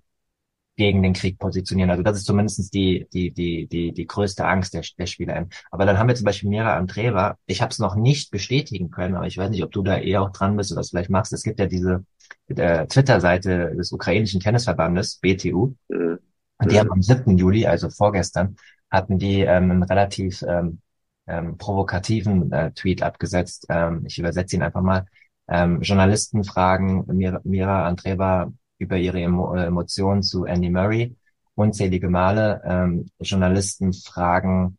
[0.76, 1.90] gegen den Krieg positionieren.
[1.90, 5.50] Also das ist zumindestens die, die, die, die, die größte Angst der, der SpielerInnen.
[5.70, 7.38] Aber dann haben wir zum Beispiel Mira Andreeva.
[7.46, 10.22] Ich habe es noch nicht bestätigen können, aber ich weiß nicht, ob du da eher
[10.22, 11.32] auch dran bist oder das vielleicht machst.
[11.32, 12.04] Es gibt ja diese
[12.48, 15.74] äh, Twitter-Seite des ukrainischen Tennisverbandes, BTU.
[15.88, 16.18] Mhm.
[16.58, 17.36] Und die haben am 7.
[17.36, 18.56] Juli, also vorgestern,
[18.90, 20.80] hatten die ähm, einen relativ ähm,
[21.26, 23.66] ähm, provokativen äh, Tweet abgesetzt.
[23.68, 25.06] Ähm, ich übersetze ihn einfach mal.
[25.48, 31.16] Ähm, Journalisten fragen Mira, Mira Andreeva über ihre Emo äh, Emotionen zu Andy Murray
[31.56, 32.62] unzählige Male.
[32.64, 34.78] Ähm, Journalisten fragen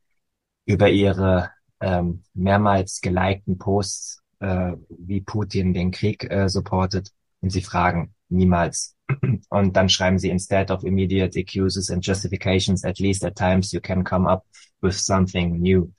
[0.65, 7.61] über ihre ähm, mehrmals gelikten Posts, äh, wie Putin den Krieg äh, supportet und sie
[7.61, 8.95] fragen niemals.
[9.49, 13.79] Und dann schreiben sie instead of immediate excuses and justifications, at least at times you
[13.79, 14.45] can come up
[14.81, 15.89] with something new.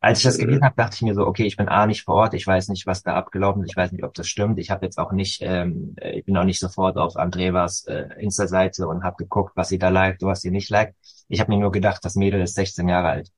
[0.00, 2.14] Als ich das gelesen habe, dachte ich mir so, okay, ich bin A nicht vor
[2.16, 4.58] Ort, ich weiß nicht, was da abgelaufen ist, ich weiß nicht, ob das stimmt.
[4.58, 8.88] Ich habe jetzt auch nicht, ähm, ich bin auch nicht sofort auf Andrevas äh, Insta-Seite
[8.88, 10.94] und habe geguckt, was sie da liked, was sie nicht liked.
[11.28, 13.30] Ich habe mir nur gedacht, das Mädel ist 16 Jahre alt.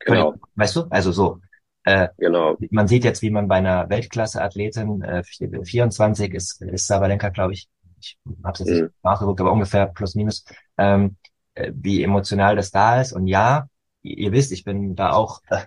[0.00, 0.34] Genau.
[0.56, 0.84] Weißt du?
[0.90, 1.40] Also so.
[1.84, 2.56] Äh, Genau.
[2.70, 7.68] man sieht jetzt, wie man bei einer Weltklasse-Athletin, äh, 24 ist, ist Sabalenka, glaube ich,
[8.00, 8.84] ich habe es jetzt Mhm.
[8.86, 10.44] nicht nachgeguckt, aber ungefähr plus minus,
[10.78, 11.16] ähm,
[11.54, 13.12] äh, wie emotional das da ist.
[13.12, 13.66] Und ja,
[14.02, 15.62] ihr, wisst, ich bin da auch äh,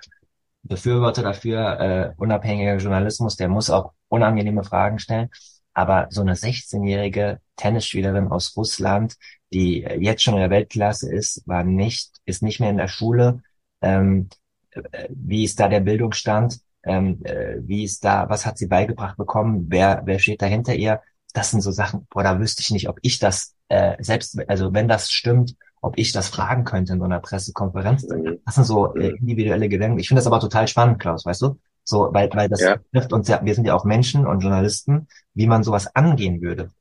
[0.67, 5.29] Befürworter dafür, äh, unabhängiger Journalismus, der muss auch unangenehme Fragen stellen.
[5.73, 9.15] Aber so eine 16-jährige Tennisspielerin aus Russland,
[9.53, 13.41] die jetzt schon in der Weltklasse ist, war nicht, ist nicht mehr in der Schule.
[13.81, 14.29] Ähm,
[14.71, 16.59] äh, wie ist da der Bildungsstand?
[16.83, 19.65] Ähm, äh, wie ist da, was hat sie beigebracht bekommen?
[19.69, 21.01] Wer, wer steht dahinter ihr?
[21.33, 24.73] Das sind so Sachen, boah, da wüsste ich nicht, ob ich das äh, selbst, also
[24.73, 28.07] wenn das stimmt, ob ich das fragen könnte in so einer Pressekonferenz.
[28.07, 28.39] Mhm.
[28.45, 29.99] Das sind so äh, individuelle Gedanken.
[29.99, 31.59] Ich finde das aber total spannend, Klaus, weißt du?
[31.83, 32.77] So, weil, weil das Ja.
[32.91, 36.71] trifft uns ja, wir sind ja auch Menschen und Journalisten, wie man sowas angehen würde.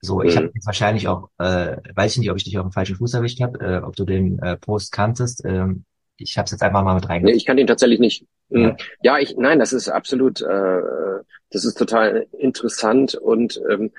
[0.00, 0.38] So, ich Mhm.
[0.38, 3.14] habe jetzt wahrscheinlich auch, äh, weiß ich nicht, ob ich dich auf dem falschen Fuß
[3.14, 5.44] erwischt habe, äh, ob du den äh, Post kanntest.
[5.44, 5.84] Ähm,
[6.16, 7.36] ich habe es jetzt einfach mal mit Nee, reingebracht.
[7.36, 8.24] ich kann den tatsächlich nicht.
[8.50, 8.60] Mhm.
[8.60, 8.76] Ja.
[9.02, 10.80] Ja, ich, nein, das ist absolut, äh,
[11.50, 13.90] das ist total interessant und, ähm,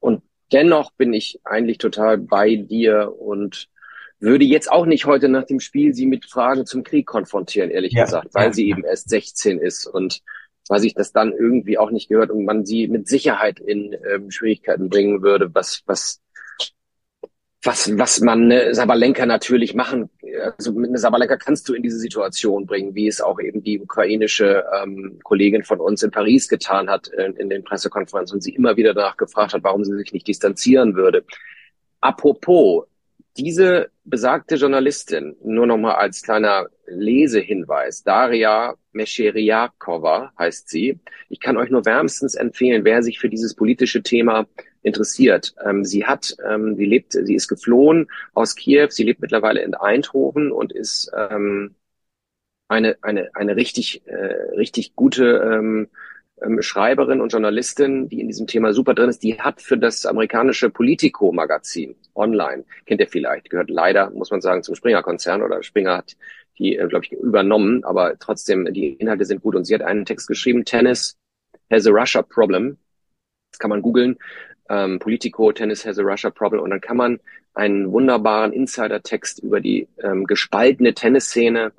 [0.00, 3.68] und dennoch bin ich eigentlich total bei dir und
[4.18, 7.94] würde jetzt auch nicht heute nach dem Spiel sie mit Fragen zum Krieg konfrontieren, ehrlich
[7.94, 10.22] Ja, gesagt, weil sie eben erst 16 ist und
[10.68, 14.30] weil sich das dann irgendwie auch nicht gehört und man sie mit Sicherheit in ähm,
[14.30, 16.20] Schwierigkeiten bringen würde, was, was,
[17.62, 20.08] was, was man äh, Sabalenka natürlich machen,
[20.56, 24.64] also mit Sabalenka kannst du in diese Situation bringen, wie es auch eben die ukrainische
[24.82, 28.76] ähm, Kollegin von uns in Paris getan hat in, in den Pressekonferenzen und sie immer
[28.76, 31.24] wieder danach gefragt hat, warum sie sich nicht distanzieren würde.
[32.00, 32.84] Apropos,
[33.36, 40.98] diese besagte Journalistin, nur nochmal als kleiner Lesehinweis, Daria Mesheriakova heißt sie.
[41.28, 44.46] Ich kann euch nur wärmstens empfehlen, wer sich für dieses politische Thema
[44.82, 45.54] interessiert.
[45.64, 49.74] Ähm, sie hat, ähm, sie lebt, sie ist geflohen aus Kiew, sie lebt mittlerweile in
[49.74, 51.74] Eindhoven und ist ähm,
[52.68, 54.14] eine eine eine richtig äh,
[54.56, 55.88] richtig gute ähm,
[56.42, 59.22] ähm, Schreiberin und Journalistin, die in diesem Thema super drin ist.
[59.22, 64.62] Die hat für das amerikanische Politico-Magazin online, kennt ihr vielleicht, gehört leider, muss man sagen,
[64.62, 66.16] zum Springer-Konzern oder Springer hat
[66.58, 70.04] die, äh, glaube ich, übernommen, aber trotzdem, die Inhalte sind gut und sie hat einen
[70.04, 71.16] Text geschrieben, Tennis
[71.70, 72.78] has a Russia problem.
[73.52, 74.16] Das kann man googeln.
[74.70, 76.62] Ähm, Politico, Tennis has a Russia problem.
[76.62, 77.20] Und dann kann man
[77.54, 81.72] einen wunderbaren Insider-Text über die ähm, gespaltene Tennisszene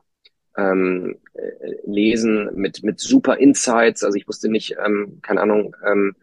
[0.58, 1.42] ähm, äh,
[1.86, 4.04] lesen mit, mit super Insights.
[4.04, 6.16] Also ich wusste nicht, ähm, keine Ahnung, ähm,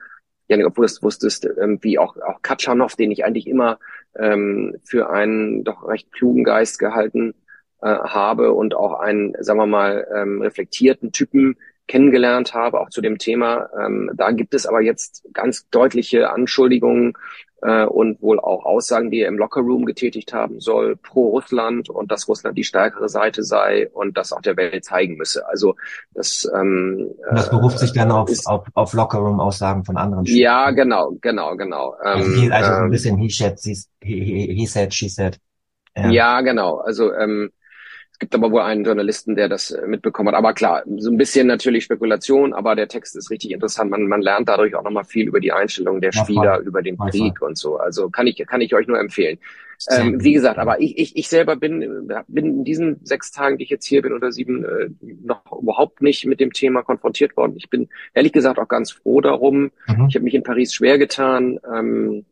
[0.48, 3.78] Janik, ob du das wusstest, ähm, wie auch, auch Katschanov, den ich eigentlich immer
[4.16, 7.34] ähm, für einen doch recht klugen Geist gehalten
[7.80, 11.56] äh, habe und auch einen, sagen wir mal, ähm, reflektierten Typen
[11.88, 13.68] kennengelernt habe, auch zu dem Thema.
[13.80, 17.14] Ähm, da gibt es aber jetzt ganz deutliche Anschuldigungen
[17.62, 22.12] äh, und wohl auch Aussagen, die er im Lockerroom getätigt haben soll, pro Russland und
[22.12, 25.48] dass Russland die stärkere Seite sei und das auch der Welt zeigen müsse.
[25.48, 25.74] Also
[26.14, 30.70] das, ähm, Und das beruft sich dann auf, ist, auf, auf Lockerroom-Aussagen von anderen ja,
[30.70, 30.76] Spielern.
[30.76, 31.96] genau, genau, genau.
[32.00, 35.38] Also, Ähm, also so ein ähm, bisschen he said, he, he, he said, she said.
[35.96, 36.10] Ja.
[36.10, 36.78] Ja, genau.
[36.78, 37.50] Also ähm,
[38.18, 40.34] es gibt aber wohl einen Journalisten, der das äh, mitbekommen hat.
[40.34, 43.92] Aber klar, so ein bisschen natürlich Spekulation, aber der Text ist richtig interessant.
[43.92, 46.66] Man, man lernt dadurch auch nochmal viel über die Einstellung der Ja, Spieler, voll.
[46.66, 47.76] über den Krieg und so.
[47.76, 49.38] Also kann ich, kann ich euch nur empfehlen.
[49.88, 53.56] Ähm, wie gesagt, aber ich, ich, ich selber bin, äh, bin in diesen sechs Tagen,
[53.58, 54.90] die ich jetzt hier bin oder sieben, äh,
[55.22, 57.54] noch überhaupt nicht mit dem Thema konfrontiert worden.
[57.56, 59.70] Ich bin ehrlich gesagt auch ganz froh darum.
[59.86, 60.06] Mhm.
[60.08, 62.24] Ich habe mich in Paris schwer getan, ähm,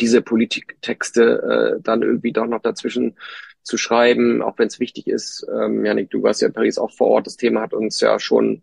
[0.00, 3.16] diese Politiktexte äh, dann irgendwie doch noch dazwischen
[3.62, 5.46] zu schreiben, auch wenn es wichtig ist.
[5.52, 7.26] Ähm, Janik, du warst ja in Paris auch vor Ort.
[7.26, 8.62] Das Thema hat uns ja schon,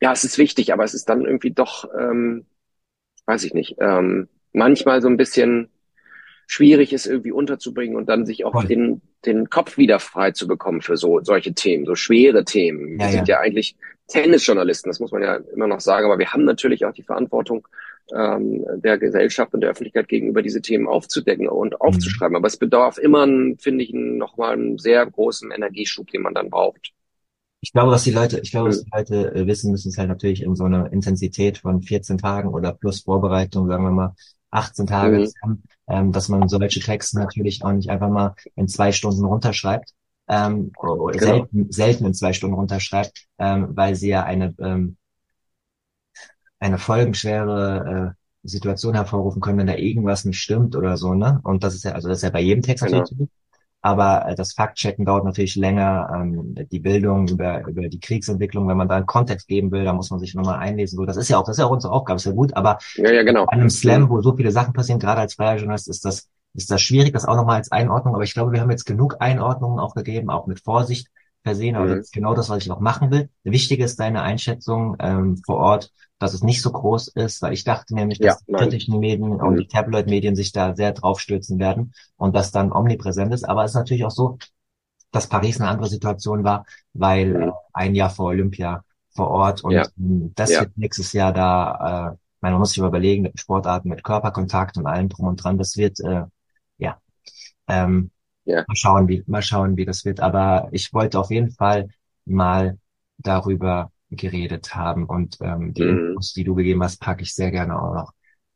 [0.00, 2.46] ja, es ist wichtig, aber es ist dann irgendwie doch, ähm,
[3.26, 5.70] weiß ich nicht, ähm, manchmal so ein bisschen
[6.46, 8.66] schwierig ist irgendwie unterzubringen und dann sich auch Voll.
[8.66, 13.00] den, den Kopf wieder frei zu bekommen für so solche Themen, so schwere Themen.
[13.00, 13.76] Wir Ja, sind ja eigentlich
[14.08, 17.68] Tennisjournalisten, das muss man ja immer noch sagen, aber wir haben natürlich auch die Verantwortung,
[18.14, 22.36] ähm, der Gesellschaft und der Öffentlichkeit gegenüber diese Themen aufzudecken und aufzuschreiben.
[22.36, 23.26] Aber es bedarf immer,
[23.58, 26.92] finde ich, nochmal einen sehr großen Energieschub, den man dann braucht.
[27.60, 28.84] Ich glaube, was die Leute, ich glaube, was Mhm.
[28.84, 32.48] die Leute äh, wissen müssen, ist halt natürlich in so einer Intensität von 14 Tagen
[32.50, 34.14] oder plus Vorbereitung, sagen wir mal
[34.50, 35.24] 18 Tage, Mhm.
[35.24, 39.90] zusammen, ähm, dass man solche Texte natürlich auch nicht einfach mal in zwei Stunden runterschreibt,
[40.28, 41.10] ähm, Genau.
[41.12, 44.96] selten, selten in zwei Stunden runterschreibt, ähm, weil sie ja eine, ähm,
[46.64, 51.40] eine folgenschwere äh, Situation hervorrufen können, wenn da irgendwas nicht stimmt oder so, ne?
[51.44, 52.98] Und das ist ja, also das ist ja bei jedem Text Genau.
[52.98, 53.28] natürlich
[53.84, 56.08] aber äh, das Faktchecken dauert natürlich länger.
[56.14, 59.92] Ähm, die Bildung über, über die Kriegsentwicklung, wenn man da einen Kontext geben will, da
[59.92, 60.96] muss man sich nochmal einlesen.
[60.96, 62.78] So, das ist ja auch, das ist ja auch unsere Aufgabe, ist ja gut, aber
[62.94, 63.44] ja, ja, genau.
[63.44, 66.70] bei einem Slam, wo so viele Sachen passieren, gerade als freier Journalist, ist das, ist
[66.70, 68.14] das schwierig, das auch nochmal als Einordnung.
[68.14, 71.08] Aber ich glaube, wir haben jetzt genug Einordnungen auch gegeben, auch mit Vorsicht
[71.42, 71.76] versehen.
[71.76, 71.90] Aber mhm.
[71.90, 73.28] das ist genau das, was ich noch machen will.
[73.42, 77.64] Wichtig ist deine Einschätzung ähm, vor Ort dass es nicht so groß ist, weil ich
[77.64, 79.40] dachte nämlich, dass ja, die kritischen Medien mhm.
[79.40, 83.44] und die Tabloid-Medien sich da sehr draufstürzen werden und das dann omnipräsent ist.
[83.48, 84.38] Aber es ist natürlich auch so,
[85.10, 87.52] dass Paris eine andere Situation war, weil mhm.
[87.72, 89.86] ein Jahr vor Olympia vor Ort und ja.
[89.96, 90.60] das ja.
[90.60, 95.08] wird nächstes Jahr da, äh, man muss sich überlegen, mit Sportarten, mit Körperkontakt und allem
[95.08, 96.24] drum und dran, das wird, äh,
[96.78, 96.98] ja,
[97.68, 98.10] ähm,
[98.44, 98.64] ja.
[98.66, 100.20] mal schauen, wie, mal schauen, wie das wird.
[100.20, 101.88] Aber ich wollte auf jeden Fall
[102.24, 102.78] mal
[103.18, 105.06] darüber geredet haben.
[105.06, 106.08] Und ähm, die mhm.
[106.08, 108.12] Infos, die du gegeben hast, packe ich sehr gerne auch noch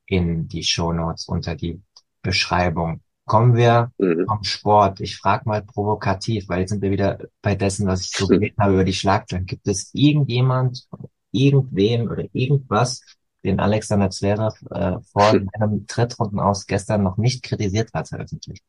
[0.06, 1.80] in die Show Notes unter die
[2.22, 3.02] Beschreibung.
[3.24, 4.24] Kommen wir mhm.
[4.26, 5.00] vom Sport.
[5.00, 8.56] Ich frage mal provokativ, weil jetzt sind wir wieder bei dessen, was ich so gelesen
[8.58, 9.46] habe über die Schlagzeilen.
[9.46, 10.88] Gibt es irgendjemand,
[11.30, 13.02] irgendwem oder irgendwas,
[13.44, 18.62] den Alexander Zverev äh, vor einem Trittrunden aus gestern noch nicht kritisiert hat öffentlich?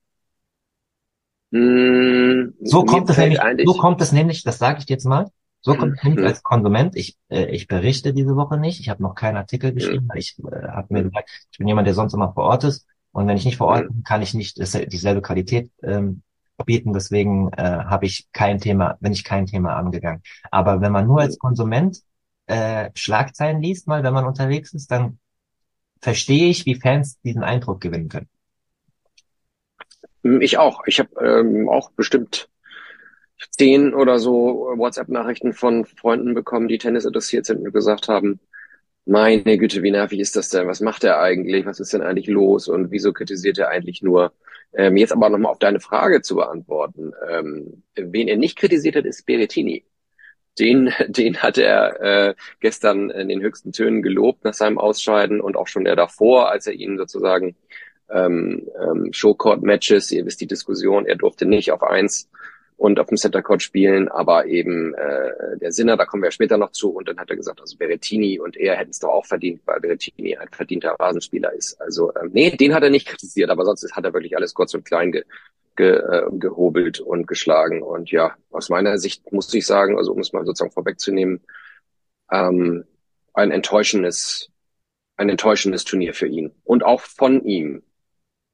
[1.52, 5.32] Mm, so kommt es nämlich, so kommt es nämlich, das sage ich dir jetzt mal,
[5.62, 6.26] so kommt es mhm.
[6.26, 6.96] als Konsument.
[6.96, 8.80] Ich, äh, ich berichte diese Woche nicht.
[8.80, 11.88] Ich habe noch keinen Artikel geschrieben, weil ich äh, habe mir gesagt, ich bin jemand,
[11.88, 12.88] der sonst immer vor Ort ist.
[13.12, 16.22] Und wenn ich nicht vor Ort bin, kann ich nicht dieselbe Qualität ähm,
[16.66, 16.94] bieten.
[16.94, 20.22] Deswegen äh, habe ich kein Thema, bin ich kein Thema angegangen.
[20.52, 22.02] Aber wenn man nur als Konsument
[22.46, 25.20] äh, Schlagzeilen liest, mal wenn man unterwegs ist, dann
[26.02, 28.30] verstehe ich, wie Fans diesen Eindruck gewinnen können.
[30.42, 30.84] Ich auch.
[30.86, 32.50] Ich habe ähm, auch bestimmt
[33.52, 38.40] zehn oder so WhatsApp-Nachrichten von Freunden bekommen, die Tennis interessiert sind und gesagt haben,
[39.06, 40.68] meine Güte, wie nervig ist das denn?
[40.68, 41.66] Was macht er eigentlich?
[41.66, 42.68] Was ist denn eigentlich los?
[42.68, 44.34] Und wieso kritisiert er eigentlich nur?
[44.74, 47.14] Ähm, jetzt aber nochmal auf deine Frage zu beantworten.
[47.28, 49.84] Ähm, wen er nicht kritisiert hat, ist Berettini.
[50.60, 55.58] Den, den hat er äh, gestern in den höchsten Tönen gelobt nach seinem Ausscheiden und
[55.58, 57.56] auch schon der davor, als er ihn sozusagen
[58.12, 62.30] ähm, ähm, Showcourt-Matches, ihr wisst die Diskussion, er durfte nicht auf eins
[62.80, 66.58] und auf dem Center Court spielen, aber eben äh, der Sinner, da kommen wir später
[66.58, 69.26] noch zu, und dann hat er gesagt, also Berettini und er hätten es doch auch
[69.26, 71.80] verdient, weil Berettini ein verdienter Rasenspieler ist.
[71.82, 74.74] Also ähm, nee, den hat er nicht kritisiert, aber sonst hat er wirklich alles kurz
[74.74, 75.26] und klein ge,
[75.76, 77.84] ge, äh, gehobelt und geschlagen.
[77.84, 81.42] Und ja, aus meiner Sicht muss ich sagen, also um es mal sozusagen vorwegzunehmen,
[82.32, 82.86] ähm,
[83.34, 84.52] ein enttäuschendes,
[85.18, 87.84] ein enttäuschendes Turnier für ihn und auch von ihm.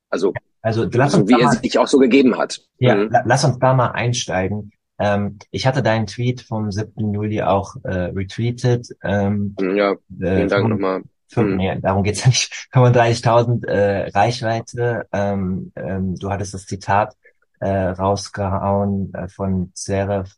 [0.09, 0.33] Also
[0.65, 2.59] also lass uns wie er sich auch so gegeben hat.
[2.79, 3.15] Ja, mhm.
[3.25, 4.71] lass uns da mal einsteigen.
[4.97, 7.13] Ähm, ich hatte deinen Tweet vom 7.
[7.13, 8.87] Juli auch äh, retweetet.
[9.03, 11.03] Ähm, ja, äh, vielen äh, Dank nochmal.
[11.35, 11.55] Mhm.
[11.57, 12.51] Nee, darum geht's ja nicht.
[12.73, 15.05] 35.000 äh, Reichweite.
[15.11, 17.15] Ähm, ähm, du hattest das Zitat
[17.59, 20.31] äh, rausgehauen äh, von Zverev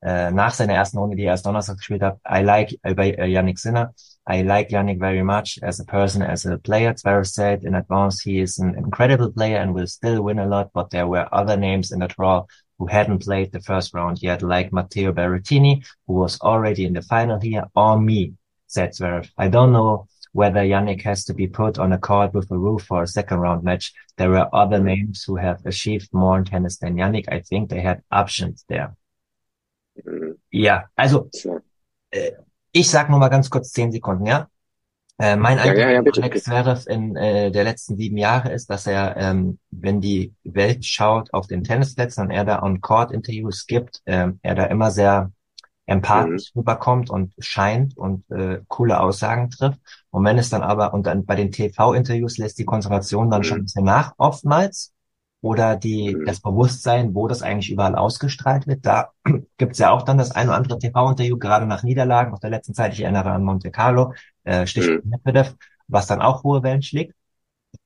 [0.00, 2.18] äh, nach seiner ersten Runde, die er erst Donnerstag gespielt hat.
[2.26, 3.92] I like äh, bei äh, Yannick Sinner.
[4.26, 6.92] I like Yannick very much as a person, as a player.
[6.94, 10.70] Zverev said in advance he is an incredible player and will still win a lot,
[10.72, 12.44] but there were other names in the draw
[12.78, 17.02] who hadn't played the first round yet, like Matteo Berrettini, who was already in the
[17.02, 18.34] final here, or me,
[18.66, 19.30] said Zverev.
[19.38, 22.82] I don't know whether Yannick has to be put on a court with a roof
[22.82, 23.94] for a second round match.
[24.18, 27.24] There were other names who have achieved more in tennis than Yannick.
[27.28, 28.94] I think they had options there.
[30.04, 30.36] Mhm.
[30.50, 31.30] Ja, also
[32.10, 32.32] äh,
[32.76, 34.48] ich sag nur mal ganz kurz zehn Sekunden, ja.
[35.18, 38.68] Äh, mein Eindruck ja, ja, ja, Alex Zverev in äh, der letzten sieben Jahre ist,
[38.68, 44.02] dass er, ähm, wenn die Welt schaut auf den Tennisplätzen und er da On-Court-Interviews gibt,
[44.04, 45.32] ähm, er da immer sehr
[45.86, 46.60] empathisch mhm.
[46.60, 49.80] rüberkommt und scheint und äh, coole Aussagen trifft.
[50.10, 53.44] Und wenn es dann aber, und dann bei den TV-Interviews lässt die Konzentration dann mhm.
[53.44, 54.92] schon ein bisschen nach oftmals
[55.46, 56.24] oder die, mhm.
[56.24, 58.84] das Bewusstsein, wo das eigentlich überall ausgestrahlt wird.
[58.84, 59.12] Da
[59.58, 62.74] gibt's ja auch dann das ein oder andere TV-Interview, gerade nach Niederlagen aus der letzten
[62.74, 62.94] Zeit.
[62.94, 65.10] Ich erinnere an Monte Carlo, äh, Stichwort mhm.
[65.10, 65.54] Medvedev,
[65.86, 67.14] was dann auch hohe Wellen schlägt.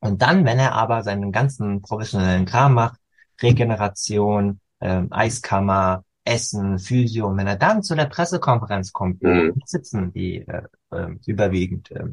[0.01, 2.99] Und dann, wenn er aber seinen ganzen professionellen Kram macht,
[3.43, 9.61] Regeneration, ähm, Eiskammer, Essen, Physio, und wenn er dann zu der Pressekonferenz kommt, mhm.
[9.67, 12.05] sitzen die äh, äh, überwiegend äh,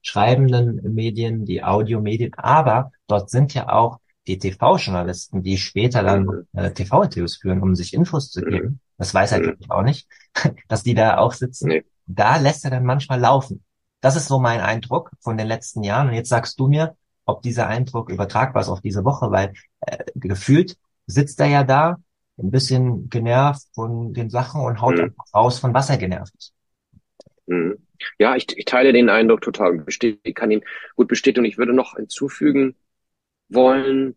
[0.00, 6.46] schreibenden Medien, die Audiomedien, aber dort sind ja auch die TV-Journalisten, die später dann mhm.
[6.52, 8.78] äh, TV-Interviews führen, um sich Infos zu geben, mhm.
[8.98, 9.56] das weiß er mhm.
[9.68, 10.08] auch nicht,
[10.68, 11.84] dass die da auch sitzen, nee.
[12.06, 13.64] da lässt er dann manchmal laufen.
[14.00, 16.08] Das ist so mein Eindruck von den letzten Jahren.
[16.08, 20.04] Und jetzt sagst du mir, ob dieser Eindruck übertragbar ist auf diese Woche, weil äh,
[20.14, 21.96] gefühlt sitzt er ja da,
[22.36, 25.14] ein bisschen genervt von den Sachen und haut mhm.
[25.32, 26.54] raus, von was er genervt ist.
[28.18, 29.84] Ja, ich, ich teile den Eindruck total.
[29.86, 30.64] Ich kann ihn
[30.96, 31.44] gut bestätigen.
[31.44, 32.74] Und ich würde noch hinzufügen,
[33.54, 34.16] wollen,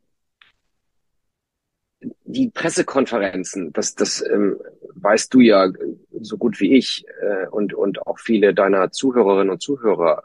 [2.25, 4.59] die Pressekonferenzen, das, das ähm,
[4.95, 5.71] weißt du ja
[6.19, 10.23] so gut wie ich äh, und, und auch viele deiner Zuhörerinnen und Zuhörer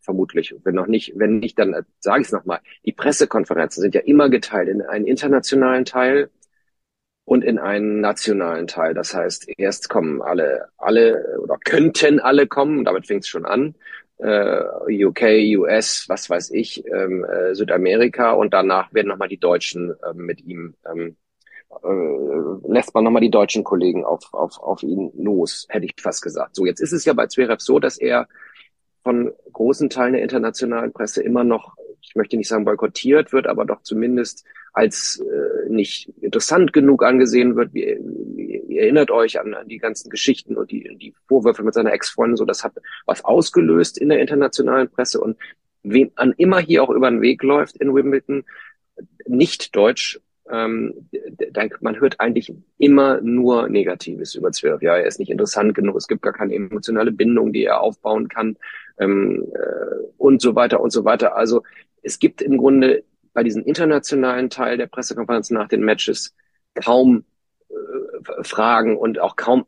[0.00, 0.54] vermutlich.
[0.64, 2.60] Wenn noch nicht, wenn nicht, dann äh, sage ich es nochmal.
[2.84, 6.30] Die Pressekonferenzen sind ja immer geteilt in einen internationalen Teil
[7.24, 8.94] und in einen nationalen Teil.
[8.94, 13.74] Das heißt, erst kommen alle, alle oder könnten alle kommen, damit fängt es schon an.
[14.18, 15.22] Äh, UK,
[15.58, 20.40] US, was weiß ich, ähm, äh, Südamerika und danach werden nochmal die Deutschen äh, mit
[20.42, 21.16] ihm ähm,
[21.82, 26.22] äh, lässt man nochmal die deutschen Kollegen auf, auf, auf ihn los, hätte ich fast
[26.22, 26.54] gesagt.
[26.54, 28.28] So, jetzt ist es ja bei Zverev so, dass er
[29.02, 31.74] von großen Teilen der internationalen Presse immer noch,
[32.12, 34.44] ich möchte nicht sagen boykottiert wird, aber doch zumindest
[34.74, 37.72] als äh, nicht interessant genug angesehen wird.
[37.72, 37.84] Wie,
[38.68, 42.36] ihr erinnert euch an, an die ganzen Geschichten und die, die Vorwürfe mit seiner Ex-Freundin,
[42.36, 42.74] so das hat
[43.06, 45.38] was ausgelöst in der internationalen Presse und
[45.82, 48.44] wem an immer hier auch über den Weg läuft in Wimbledon,
[49.26, 50.20] nicht deutsch,
[50.50, 51.08] ähm,
[51.80, 54.84] man hört eigentlich immer nur Negatives über Zverev.
[54.84, 58.28] Ja, er ist nicht interessant genug, es gibt gar keine emotionale Bindung, die er aufbauen
[58.28, 58.58] kann
[58.98, 61.36] ähm, äh, und so weiter und so weiter.
[61.36, 61.62] Also
[62.02, 66.34] es gibt im Grunde bei diesem internationalen Teil der Pressekonferenz nach den Matches
[66.74, 67.24] kaum
[67.68, 69.66] äh, Fragen und auch kaum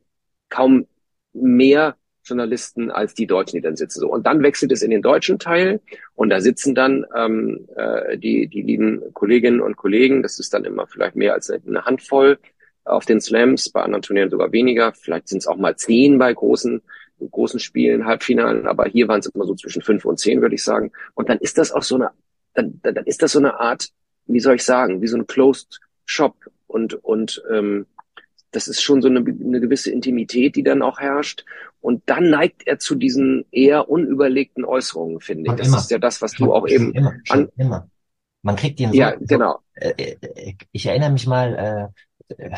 [0.51, 0.87] kaum
[1.33, 4.01] mehr Journalisten als die Deutschen, die dann sitzen.
[4.01, 4.11] So.
[4.11, 5.81] Und dann wechselt es in den deutschen Teil
[6.15, 10.65] und da sitzen dann ähm, äh, die, die lieben Kolleginnen und Kollegen, das ist dann
[10.65, 12.39] immer vielleicht mehr als eine Handvoll
[12.85, 16.33] auf den Slams, bei anderen Turnieren sogar weniger, vielleicht sind es auch mal zehn bei
[16.33, 16.83] großen
[17.31, 20.65] großen Spielen, Halbfinalen, aber hier waren es immer so zwischen fünf und zehn, würde ich
[20.65, 20.93] sagen.
[21.15, 22.11] Und dann ist das auch so eine,
[22.55, 23.89] dann, dann ist das so eine Art,
[24.27, 27.87] wie soll ich sagen, wie so ein Closed Shop und und ähm,
[28.55, 31.45] das ist schon so eine, eine gewisse Intimität, die dann auch herrscht.
[31.81, 35.57] Und dann neigt er zu diesen eher unüberlegten Äußerungen, finde ich.
[35.57, 35.79] Das immer.
[35.79, 37.89] ist ja das, was du auch eben immer, an, immer.
[38.43, 38.97] Man kriegt ihn so.
[38.97, 39.61] Ja, genau.
[39.75, 41.93] So, äh, äh, ich erinnere mich mal
[42.29, 42.51] äh,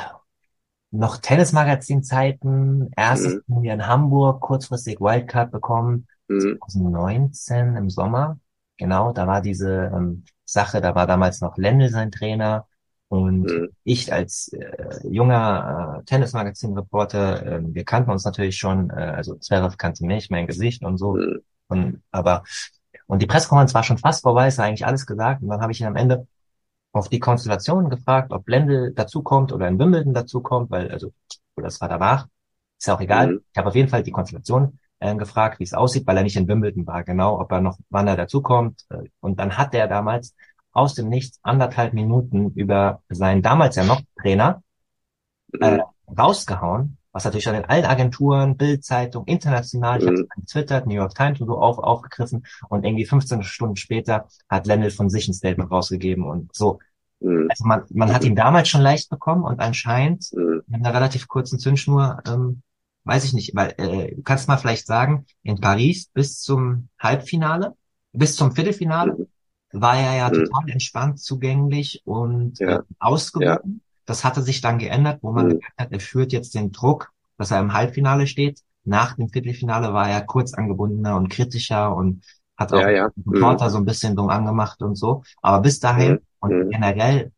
[0.99, 3.43] noch Tennismagazin-Zeiten, erstes mhm.
[3.47, 6.59] Turnier in Hamburg, kurzfristig Wildcard bekommen, mhm.
[6.65, 8.39] 2019 im Sommer.
[8.79, 12.67] Genau, da war diese ähm, Sache, da war damals noch Lendl sein Trainer
[13.09, 13.69] und mhm.
[13.85, 19.77] ich als äh, junger äh, Tennismagazin-Reporter, äh, wir kannten uns natürlich schon, äh, also Zverev
[19.77, 21.15] kannte mich, mein Gesicht und so.
[21.15, 21.41] Mhm.
[21.69, 22.45] Und aber
[23.07, 25.43] und die Pressekonferenz war schon fast vorbei, ist eigentlich alles gesagt.
[25.43, 26.27] Und dann habe ich ihn am Ende
[26.97, 31.13] auf die Konstellation gefragt, ob Blende dazukommt oder in Wimbledon dazukommt, weil, also,
[31.57, 32.27] das war danach.
[32.79, 33.33] Ist ja auch egal.
[33.33, 33.41] Mhm.
[33.53, 36.37] Ich habe auf jeden Fall die Konstellation äh, gefragt, wie es aussieht, weil er nicht
[36.37, 38.85] in Wimbledon war, genau, ob er noch, wann er dazukommt.
[38.91, 40.35] Äh, und dann hat er damals
[40.73, 44.63] aus dem Nichts anderthalb Minuten über seinen damals ja noch Trainer
[45.61, 45.79] äh,
[46.17, 51.15] rausgehauen, was natürlich schon in allen Agenturen, Bildzeitung, international, ich habe es getwittert, New York
[51.15, 55.33] Times und so auf, aufgegriffen und irgendwie 15 Stunden später hat Lendl von sich ein
[55.33, 56.79] Statement rausgegeben und so.
[57.21, 57.47] Mhm.
[57.49, 60.61] Also man, man hat ihn damals schon leicht bekommen und anscheinend mhm.
[60.67, 62.61] mit einer relativ kurzen Zündschnur, ähm,
[63.05, 67.73] weiß ich nicht, weil äh, du kannst mal vielleicht sagen, in Paris bis zum Halbfinale,
[68.13, 69.27] bis zum Viertelfinale mhm
[69.73, 70.45] war er ja mhm.
[70.45, 72.77] total entspannt zugänglich und ja.
[72.77, 73.47] äh, ausgewogen.
[73.47, 73.61] Ja.
[74.07, 75.51] Das hatte sich dann geändert, wo man mhm.
[75.51, 78.61] gemerkt hat, er führt jetzt den Druck, dass er im Halbfinale steht.
[78.85, 82.25] Nach dem Viertelfinale war er kurz angebundener und kritischer und
[82.57, 83.09] hat auch ja, ja.
[83.17, 83.71] den Reporter mhm.
[83.71, 85.23] so ein bisschen dumm angemacht und so.
[85.43, 86.21] Aber bis dahin mhm.
[86.41, 86.71] und mhm.
[86.71, 87.33] generell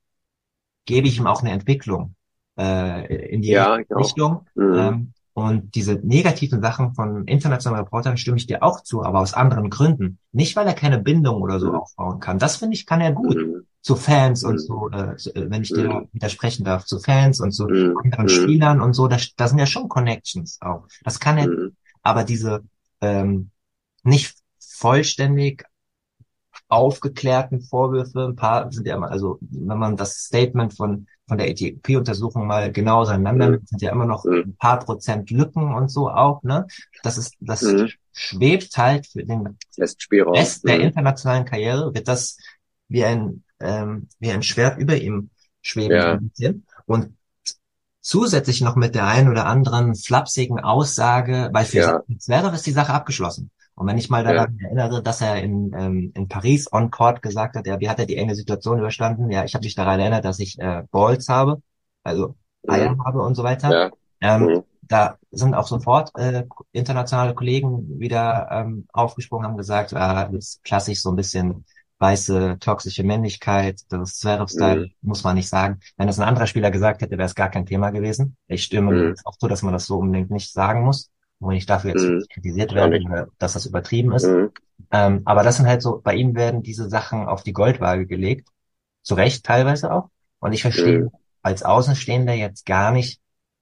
[0.85, 2.15] gebe ich ihm auch eine Entwicklung
[2.59, 4.47] äh, in die ja, Richtung.
[4.55, 4.75] Mhm.
[4.75, 9.35] Ähm, und diese negativen Sachen von internationalen Reportern stimme ich dir auch zu, aber aus
[9.35, 10.19] anderen Gründen.
[10.33, 11.77] Nicht, weil er keine Bindung oder so mhm.
[11.77, 12.39] aufbauen kann.
[12.39, 13.37] Das finde ich, kann er gut.
[13.81, 14.59] Zu Fans und mhm.
[14.59, 16.09] so, äh, wenn ich dir mhm.
[16.13, 17.97] widersprechen darf, zu Fans und zu mhm.
[18.03, 18.29] anderen.
[18.29, 20.87] Spielern und so, da, da sind ja schon Connections auch.
[21.05, 21.49] Das kann er,
[22.03, 22.65] aber diese
[23.01, 23.51] ähm,
[24.03, 25.65] nicht vollständig
[26.69, 31.51] aufgeklärten Vorwürfe, ein paar sind ja immer, also wenn man das Statement von von der
[31.51, 33.61] ETP-Untersuchung mal genau auseinander mhm.
[33.65, 36.67] sind ja immer noch ein paar Prozent Lücken und so auch, ne?
[37.03, 37.63] Das ist, das
[38.13, 42.39] schwebt halt für den Rest der internationalen Karriere, wird das
[42.89, 46.33] wie ein, ähm, wie ein Schwert über ihm schweben.
[46.37, 46.53] Ja.
[46.87, 47.17] Und
[48.01, 52.03] zusätzlich noch mit der einen oder anderen flapsigen Aussage, weil für ja.
[52.19, 53.51] Zverev ist die Sache abgeschlossen.
[53.75, 54.67] Und wenn ich mal daran ja.
[54.67, 58.07] erinnere, dass er in, ähm, in Paris on Court gesagt hat, ja, wie hat er
[58.07, 59.31] die enge Situation überstanden?
[59.31, 61.63] Ja, ich habe mich daran erinnert, dass ich äh, Balls habe,
[62.03, 62.35] also
[62.67, 63.05] Eier mhm.
[63.05, 63.71] habe und so weiter.
[63.71, 63.91] Ja.
[64.21, 64.65] Ähm, mhm.
[64.83, 70.65] Da sind auch sofort äh, internationale Kollegen wieder ähm, aufgesprungen, haben gesagt, ah, das ist
[70.65, 71.65] klassisch so ein bisschen
[71.99, 74.93] weiße, toxische Männlichkeit, das Zverev-Style, mhm.
[75.03, 75.81] muss man nicht sagen.
[75.97, 78.37] Wenn das ein anderer Spieler gesagt hätte, wäre es gar kein Thema gewesen.
[78.47, 79.15] Ich stimme mhm.
[79.25, 82.25] auch so, dass man das so unbedingt nicht sagen muss wo ich dafür jetzt mhm.
[82.31, 84.27] kritisiert werde, dass das übertrieben ist.
[84.27, 84.51] Mhm.
[84.91, 88.49] Ähm, aber das sind halt so, bei ihm werden diese Sachen auf die Goldwaage gelegt.
[89.03, 90.09] Zu Recht teilweise auch.
[90.41, 91.11] Und ich verstehe, mhm.
[91.43, 93.21] als Außenstehender jetzt gar nicht,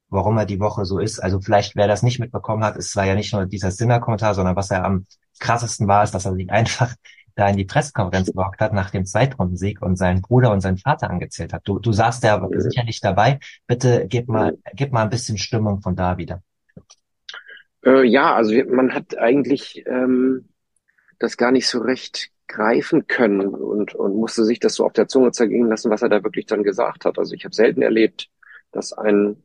[0.09, 1.19] warum er die Woche so ist.
[1.19, 4.55] Also vielleicht, wer das nicht mitbekommen hat, es war ja nicht nur dieser Sinner-Kommentar, sondern
[4.55, 5.05] was er am
[5.39, 6.95] krassesten war, ist, dass er sich einfach
[7.37, 11.09] da in die Pressekonferenz gewagt hat nach dem Zweitrundensieg und seinen Bruder und seinen Vater
[11.09, 11.61] angezählt hat.
[11.65, 12.59] Du, du saßt ja mhm.
[12.59, 13.39] sicherlich dabei.
[13.67, 16.41] Bitte gib mal, gib mal ein bisschen Stimmung von da wieder.
[17.85, 20.49] Äh, ja, also man hat eigentlich ähm,
[21.19, 25.07] das gar nicht so recht greifen können und, und musste sich das so auf der
[25.07, 27.19] Zunge zergehen lassen, was er da wirklich dann gesagt hat.
[27.19, 28.29] Also ich habe selten erlebt,
[28.71, 29.43] dass ein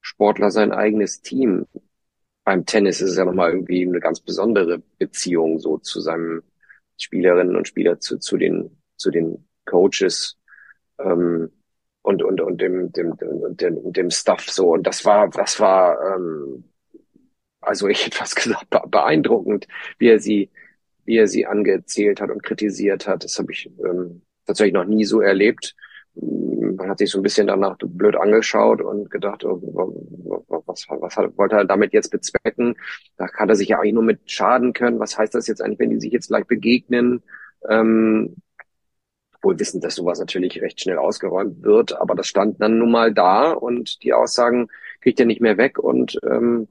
[0.00, 1.66] Sportler sein eigenes Team
[2.48, 6.42] beim Tennis ist es ja nochmal irgendwie eine ganz besondere Beziehung so zu seinem
[6.98, 10.36] Spielerinnen und Spieler zu, zu den, zu den Coaches,
[10.98, 11.50] ähm,
[12.02, 14.70] und, und, und dem, dem, dem, dem, dem Stuff so.
[14.72, 16.64] Und das war, das war, ähm,
[17.60, 19.68] also ich hätte fast gesagt, beeindruckend,
[19.98, 20.50] wie er sie,
[21.04, 23.24] wie er sie angezählt hat und kritisiert hat.
[23.24, 25.74] Das habe ich ähm, tatsächlich noch nie so erlebt
[26.78, 29.60] man hat sich so ein bisschen danach blöd angeschaut und gedacht, oh,
[30.66, 32.76] was, was hat, wollte er damit jetzt bezwecken?
[33.16, 34.98] Da kann er sich ja eigentlich nur mit schaden können.
[35.00, 37.22] Was heißt das jetzt eigentlich, wenn die sich jetzt gleich begegnen?
[37.68, 38.36] Ähm,
[39.42, 43.12] wohl wissen, dass sowas natürlich recht schnell ausgeräumt wird, aber das stand dann nun mal
[43.14, 44.68] da und die Aussagen
[45.00, 46.66] kriegt er nicht mehr weg und ähm,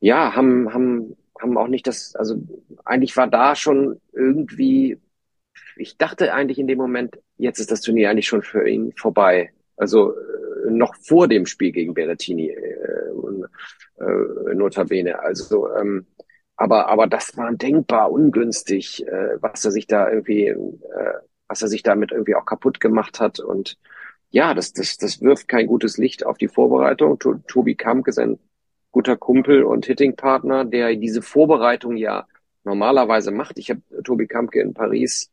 [0.00, 2.36] ja, haben, haben, haben auch nicht das, also
[2.84, 4.98] eigentlich war da schon irgendwie
[5.76, 9.52] ich dachte eigentlich in dem Moment, jetzt ist das Turnier eigentlich schon für ihn vorbei.
[9.76, 12.80] Also äh, noch vor dem Spiel gegen Berrettini, äh,
[14.00, 15.20] äh, notabene.
[15.20, 16.06] Also, ähm,
[16.56, 21.14] aber, aber das war denkbar ungünstig, äh, was er sich da irgendwie, äh,
[21.48, 23.40] was er sich damit irgendwie auch kaputt gemacht hat.
[23.40, 23.76] Und
[24.30, 27.18] ja, das, das, das wirft kein gutes Licht auf die Vorbereitung.
[27.46, 28.38] Tobi Kamp ist ein
[28.90, 32.26] guter Kumpel und Hittingpartner, der diese Vorbereitung ja
[32.64, 33.58] normalerweise macht.
[33.58, 35.30] Ich habe Tobi Kampke in Paris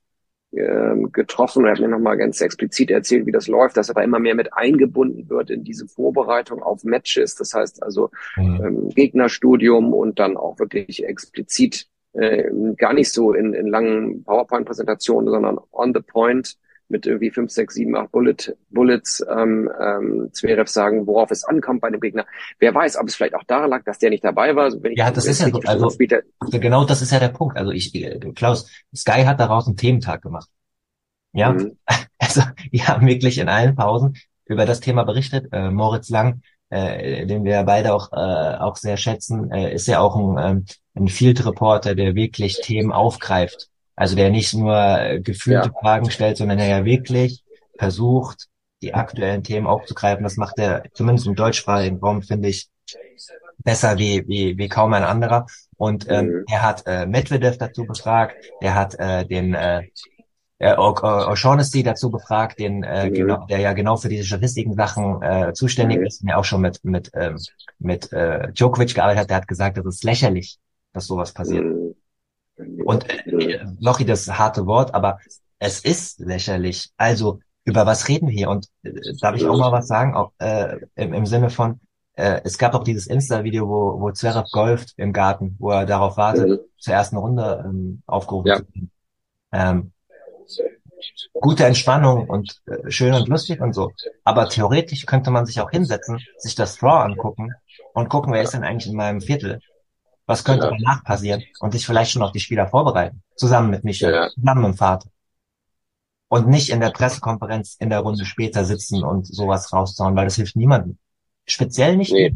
[1.11, 4.19] getroffen und hat mir nochmal ganz explizit erzählt, wie das läuft, dass er da immer
[4.19, 7.35] mehr mit eingebunden wird in diese Vorbereitung auf Matches.
[7.35, 8.61] Das heißt also mhm.
[8.63, 15.29] ähm, Gegnerstudium und dann auch wirklich explizit äh, gar nicht so in, in langen PowerPoint-Präsentationen,
[15.29, 16.57] sondern on the point
[16.89, 21.81] mit irgendwie fünf, sechs, sieben, acht Bullet, Bullets ähm, ähm, Zverev sagen, worauf es ankommt
[21.81, 22.25] bei dem Gegner.
[22.59, 24.71] Wer weiß, ob es vielleicht auch daran lag, dass der nicht dabei war.
[24.81, 25.59] Wenn ja, das ist ja so.
[25.65, 26.21] Also, später.
[26.51, 27.57] genau das ist ja der Punkt.
[27.57, 27.91] Also ich,
[28.35, 30.49] Klaus, Sky hat daraus einen Thementag gemacht.
[31.33, 31.77] Ja, mhm.
[32.17, 34.15] also die haben wirklich in allen Pausen
[34.45, 35.47] über das Thema berichtet.
[35.51, 39.99] Äh, Moritz Lang, äh, den wir beide auch äh, auch sehr schätzen, äh, ist ja
[39.99, 40.65] auch ein, ähm,
[40.95, 45.79] ein Field Reporter, der wirklich Themen aufgreift also der nicht nur äh, gefühlte ja.
[45.81, 47.43] Fragen stellt, sondern der ja wirklich
[47.77, 48.47] versucht,
[48.81, 50.23] die aktuellen Themen aufzugreifen.
[50.23, 52.69] Das macht er zumindest im deutschsprachigen Raum, finde ich,
[53.57, 55.47] besser wie, wie, wie kaum ein anderer.
[55.77, 56.45] Und ähm, mhm.
[56.49, 59.81] er hat äh, Medvedev dazu befragt, er hat äh, den äh,
[60.59, 63.13] O'Shaughnessy dazu befragt, den, äh, mhm.
[63.13, 66.05] genau, der ja genau für diese Statistiken-Sachen äh, zuständig mhm.
[66.05, 67.37] ist und ja auch schon mit mit ähm,
[67.79, 69.29] mit äh, Djokovic gearbeitet hat.
[69.29, 70.57] Der hat gesagt, das ist lächerlich,
[70.93, 71.65] dass sowas passiert.
[72.85, 75.19] Und äh, Lochi, das harte Wort, aber
[75.59, 76.91] es ist lächerlich.
[76.97, 78.49] Also über was reden wir hier?
[78.49, 80.15] Und äh, darf ich auch mal was sagen?
[80.15, 81.79] Auch, äh, im, im Sinne von,
[82.13, 86.17] äh, es gab auch dieses Insta-Video, wo, wo Zverev golft im Garten, wo er darauf
[86.17, 86.59] wartet, mhm.
[86.79, 88.57] zur ersten Runde ähm, aufgerufen ja.
[88.57, 88.91] zu werden.
[89.51, 89.91] Ähm,
[91.33, 93.91] gute Entspannung und äh, schön und lustig und so.
[94.23, 97.53] Aber theoretisch könnte man sich auch hinsetzen, sich das Draw angucken
[97.93, 99.59] und gucken, wer ist denn eigentlich in meinem Viertel
[100.27, 100.71] was könnte ja.
[100.71, 101.41] danach passieren?
[101.59, 103.23] Und sich vielleicht schon auf die Spieler vorbereiten.
[103.35, 104.29] Zusammen mit Michel, ja.
[104.29, 105.09] zusammen mit dem Vater.
[106.27, 110.35] Und nicht in der Pressekonferenz in der Runde später sitzen und sowas rauszauen, weil das
[110.35, 110.97] hilft niemandem.
[111.45, 112.11] Speziell nicht.
[112.11, 112.35] Nee.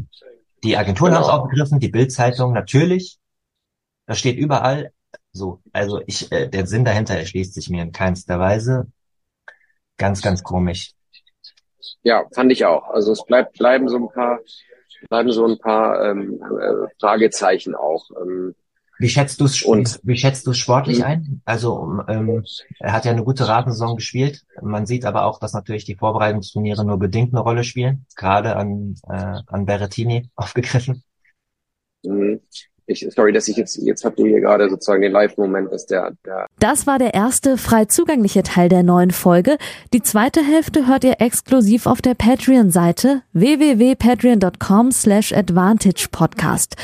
[0.64, 1.20] Die Agenturen genau.
[1.20, 3.18] haben es aufgegriffen, die Bildzeitung natürlich.
[4.06, 4.92] Das steht überall
[5.32, 5.60] so.
[5.72, 8.90] Also ich, äh, der Sinn dahinter erschließt sich mir in keinster Weise.
[9.98, 10.92] Ganz, ganz komisch.
[12.02, 12.88] Ja, fand ich auch.
[12.88, 14.38] Also es bleibt, bleiben so ein paar
[15.08, 18.10] bleiben so ein paar ähm, äh, Fragezeichen auch.
[18.20, 18.54] Ähm,
[18.98, 21.04] wie schätzt du es und wie schätzt du es sportlich mhm.
[21.04, 21.42] ein?
[21.44, 22.44] Also ähm,
[22.78, 24.44] er hat ja eine gute Ratensaison gespielt.
[24.60, 28.94] Man sieht aber auch, dass natürlich die Vorbereitungsturniere nur bedingt eine Rolle spielen, gerade an
[29.08, 31.02] äh, an Berrettini aufgegriffen.
[32.04, 32.40] Mhm.
[32.92, 36.12] Ich, sorry, dass ich jetzt, jetzt habt ihr hier gerade sozusagen den Live-Moment, dass der,
[36.24, 36.46] der.
[36.58, 39.56] Das war der erste frei zugängliche Teil der neuen Folge.
[39.92, 46.76] Die zweite Hälfte hört ihr exklusiv auf der Patreon-Seite www.patreon.com slash advantage podcast.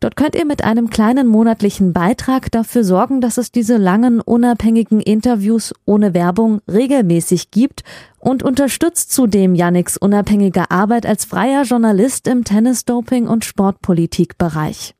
[0.00, 5.00] Dort könnt ihr mit einem kleinen monatlichen Beitrag dafür sorgen, dass es diese langen, unabhängigen
[5.00, 7.82] Interviews ohne Werbung regelmäßig gibt
[8.18, 14.94] und unterstützt zudem Yannicks unabhängige Arbeit als freier Journalist im Tennis-Doping- und Sportpolitikbereich.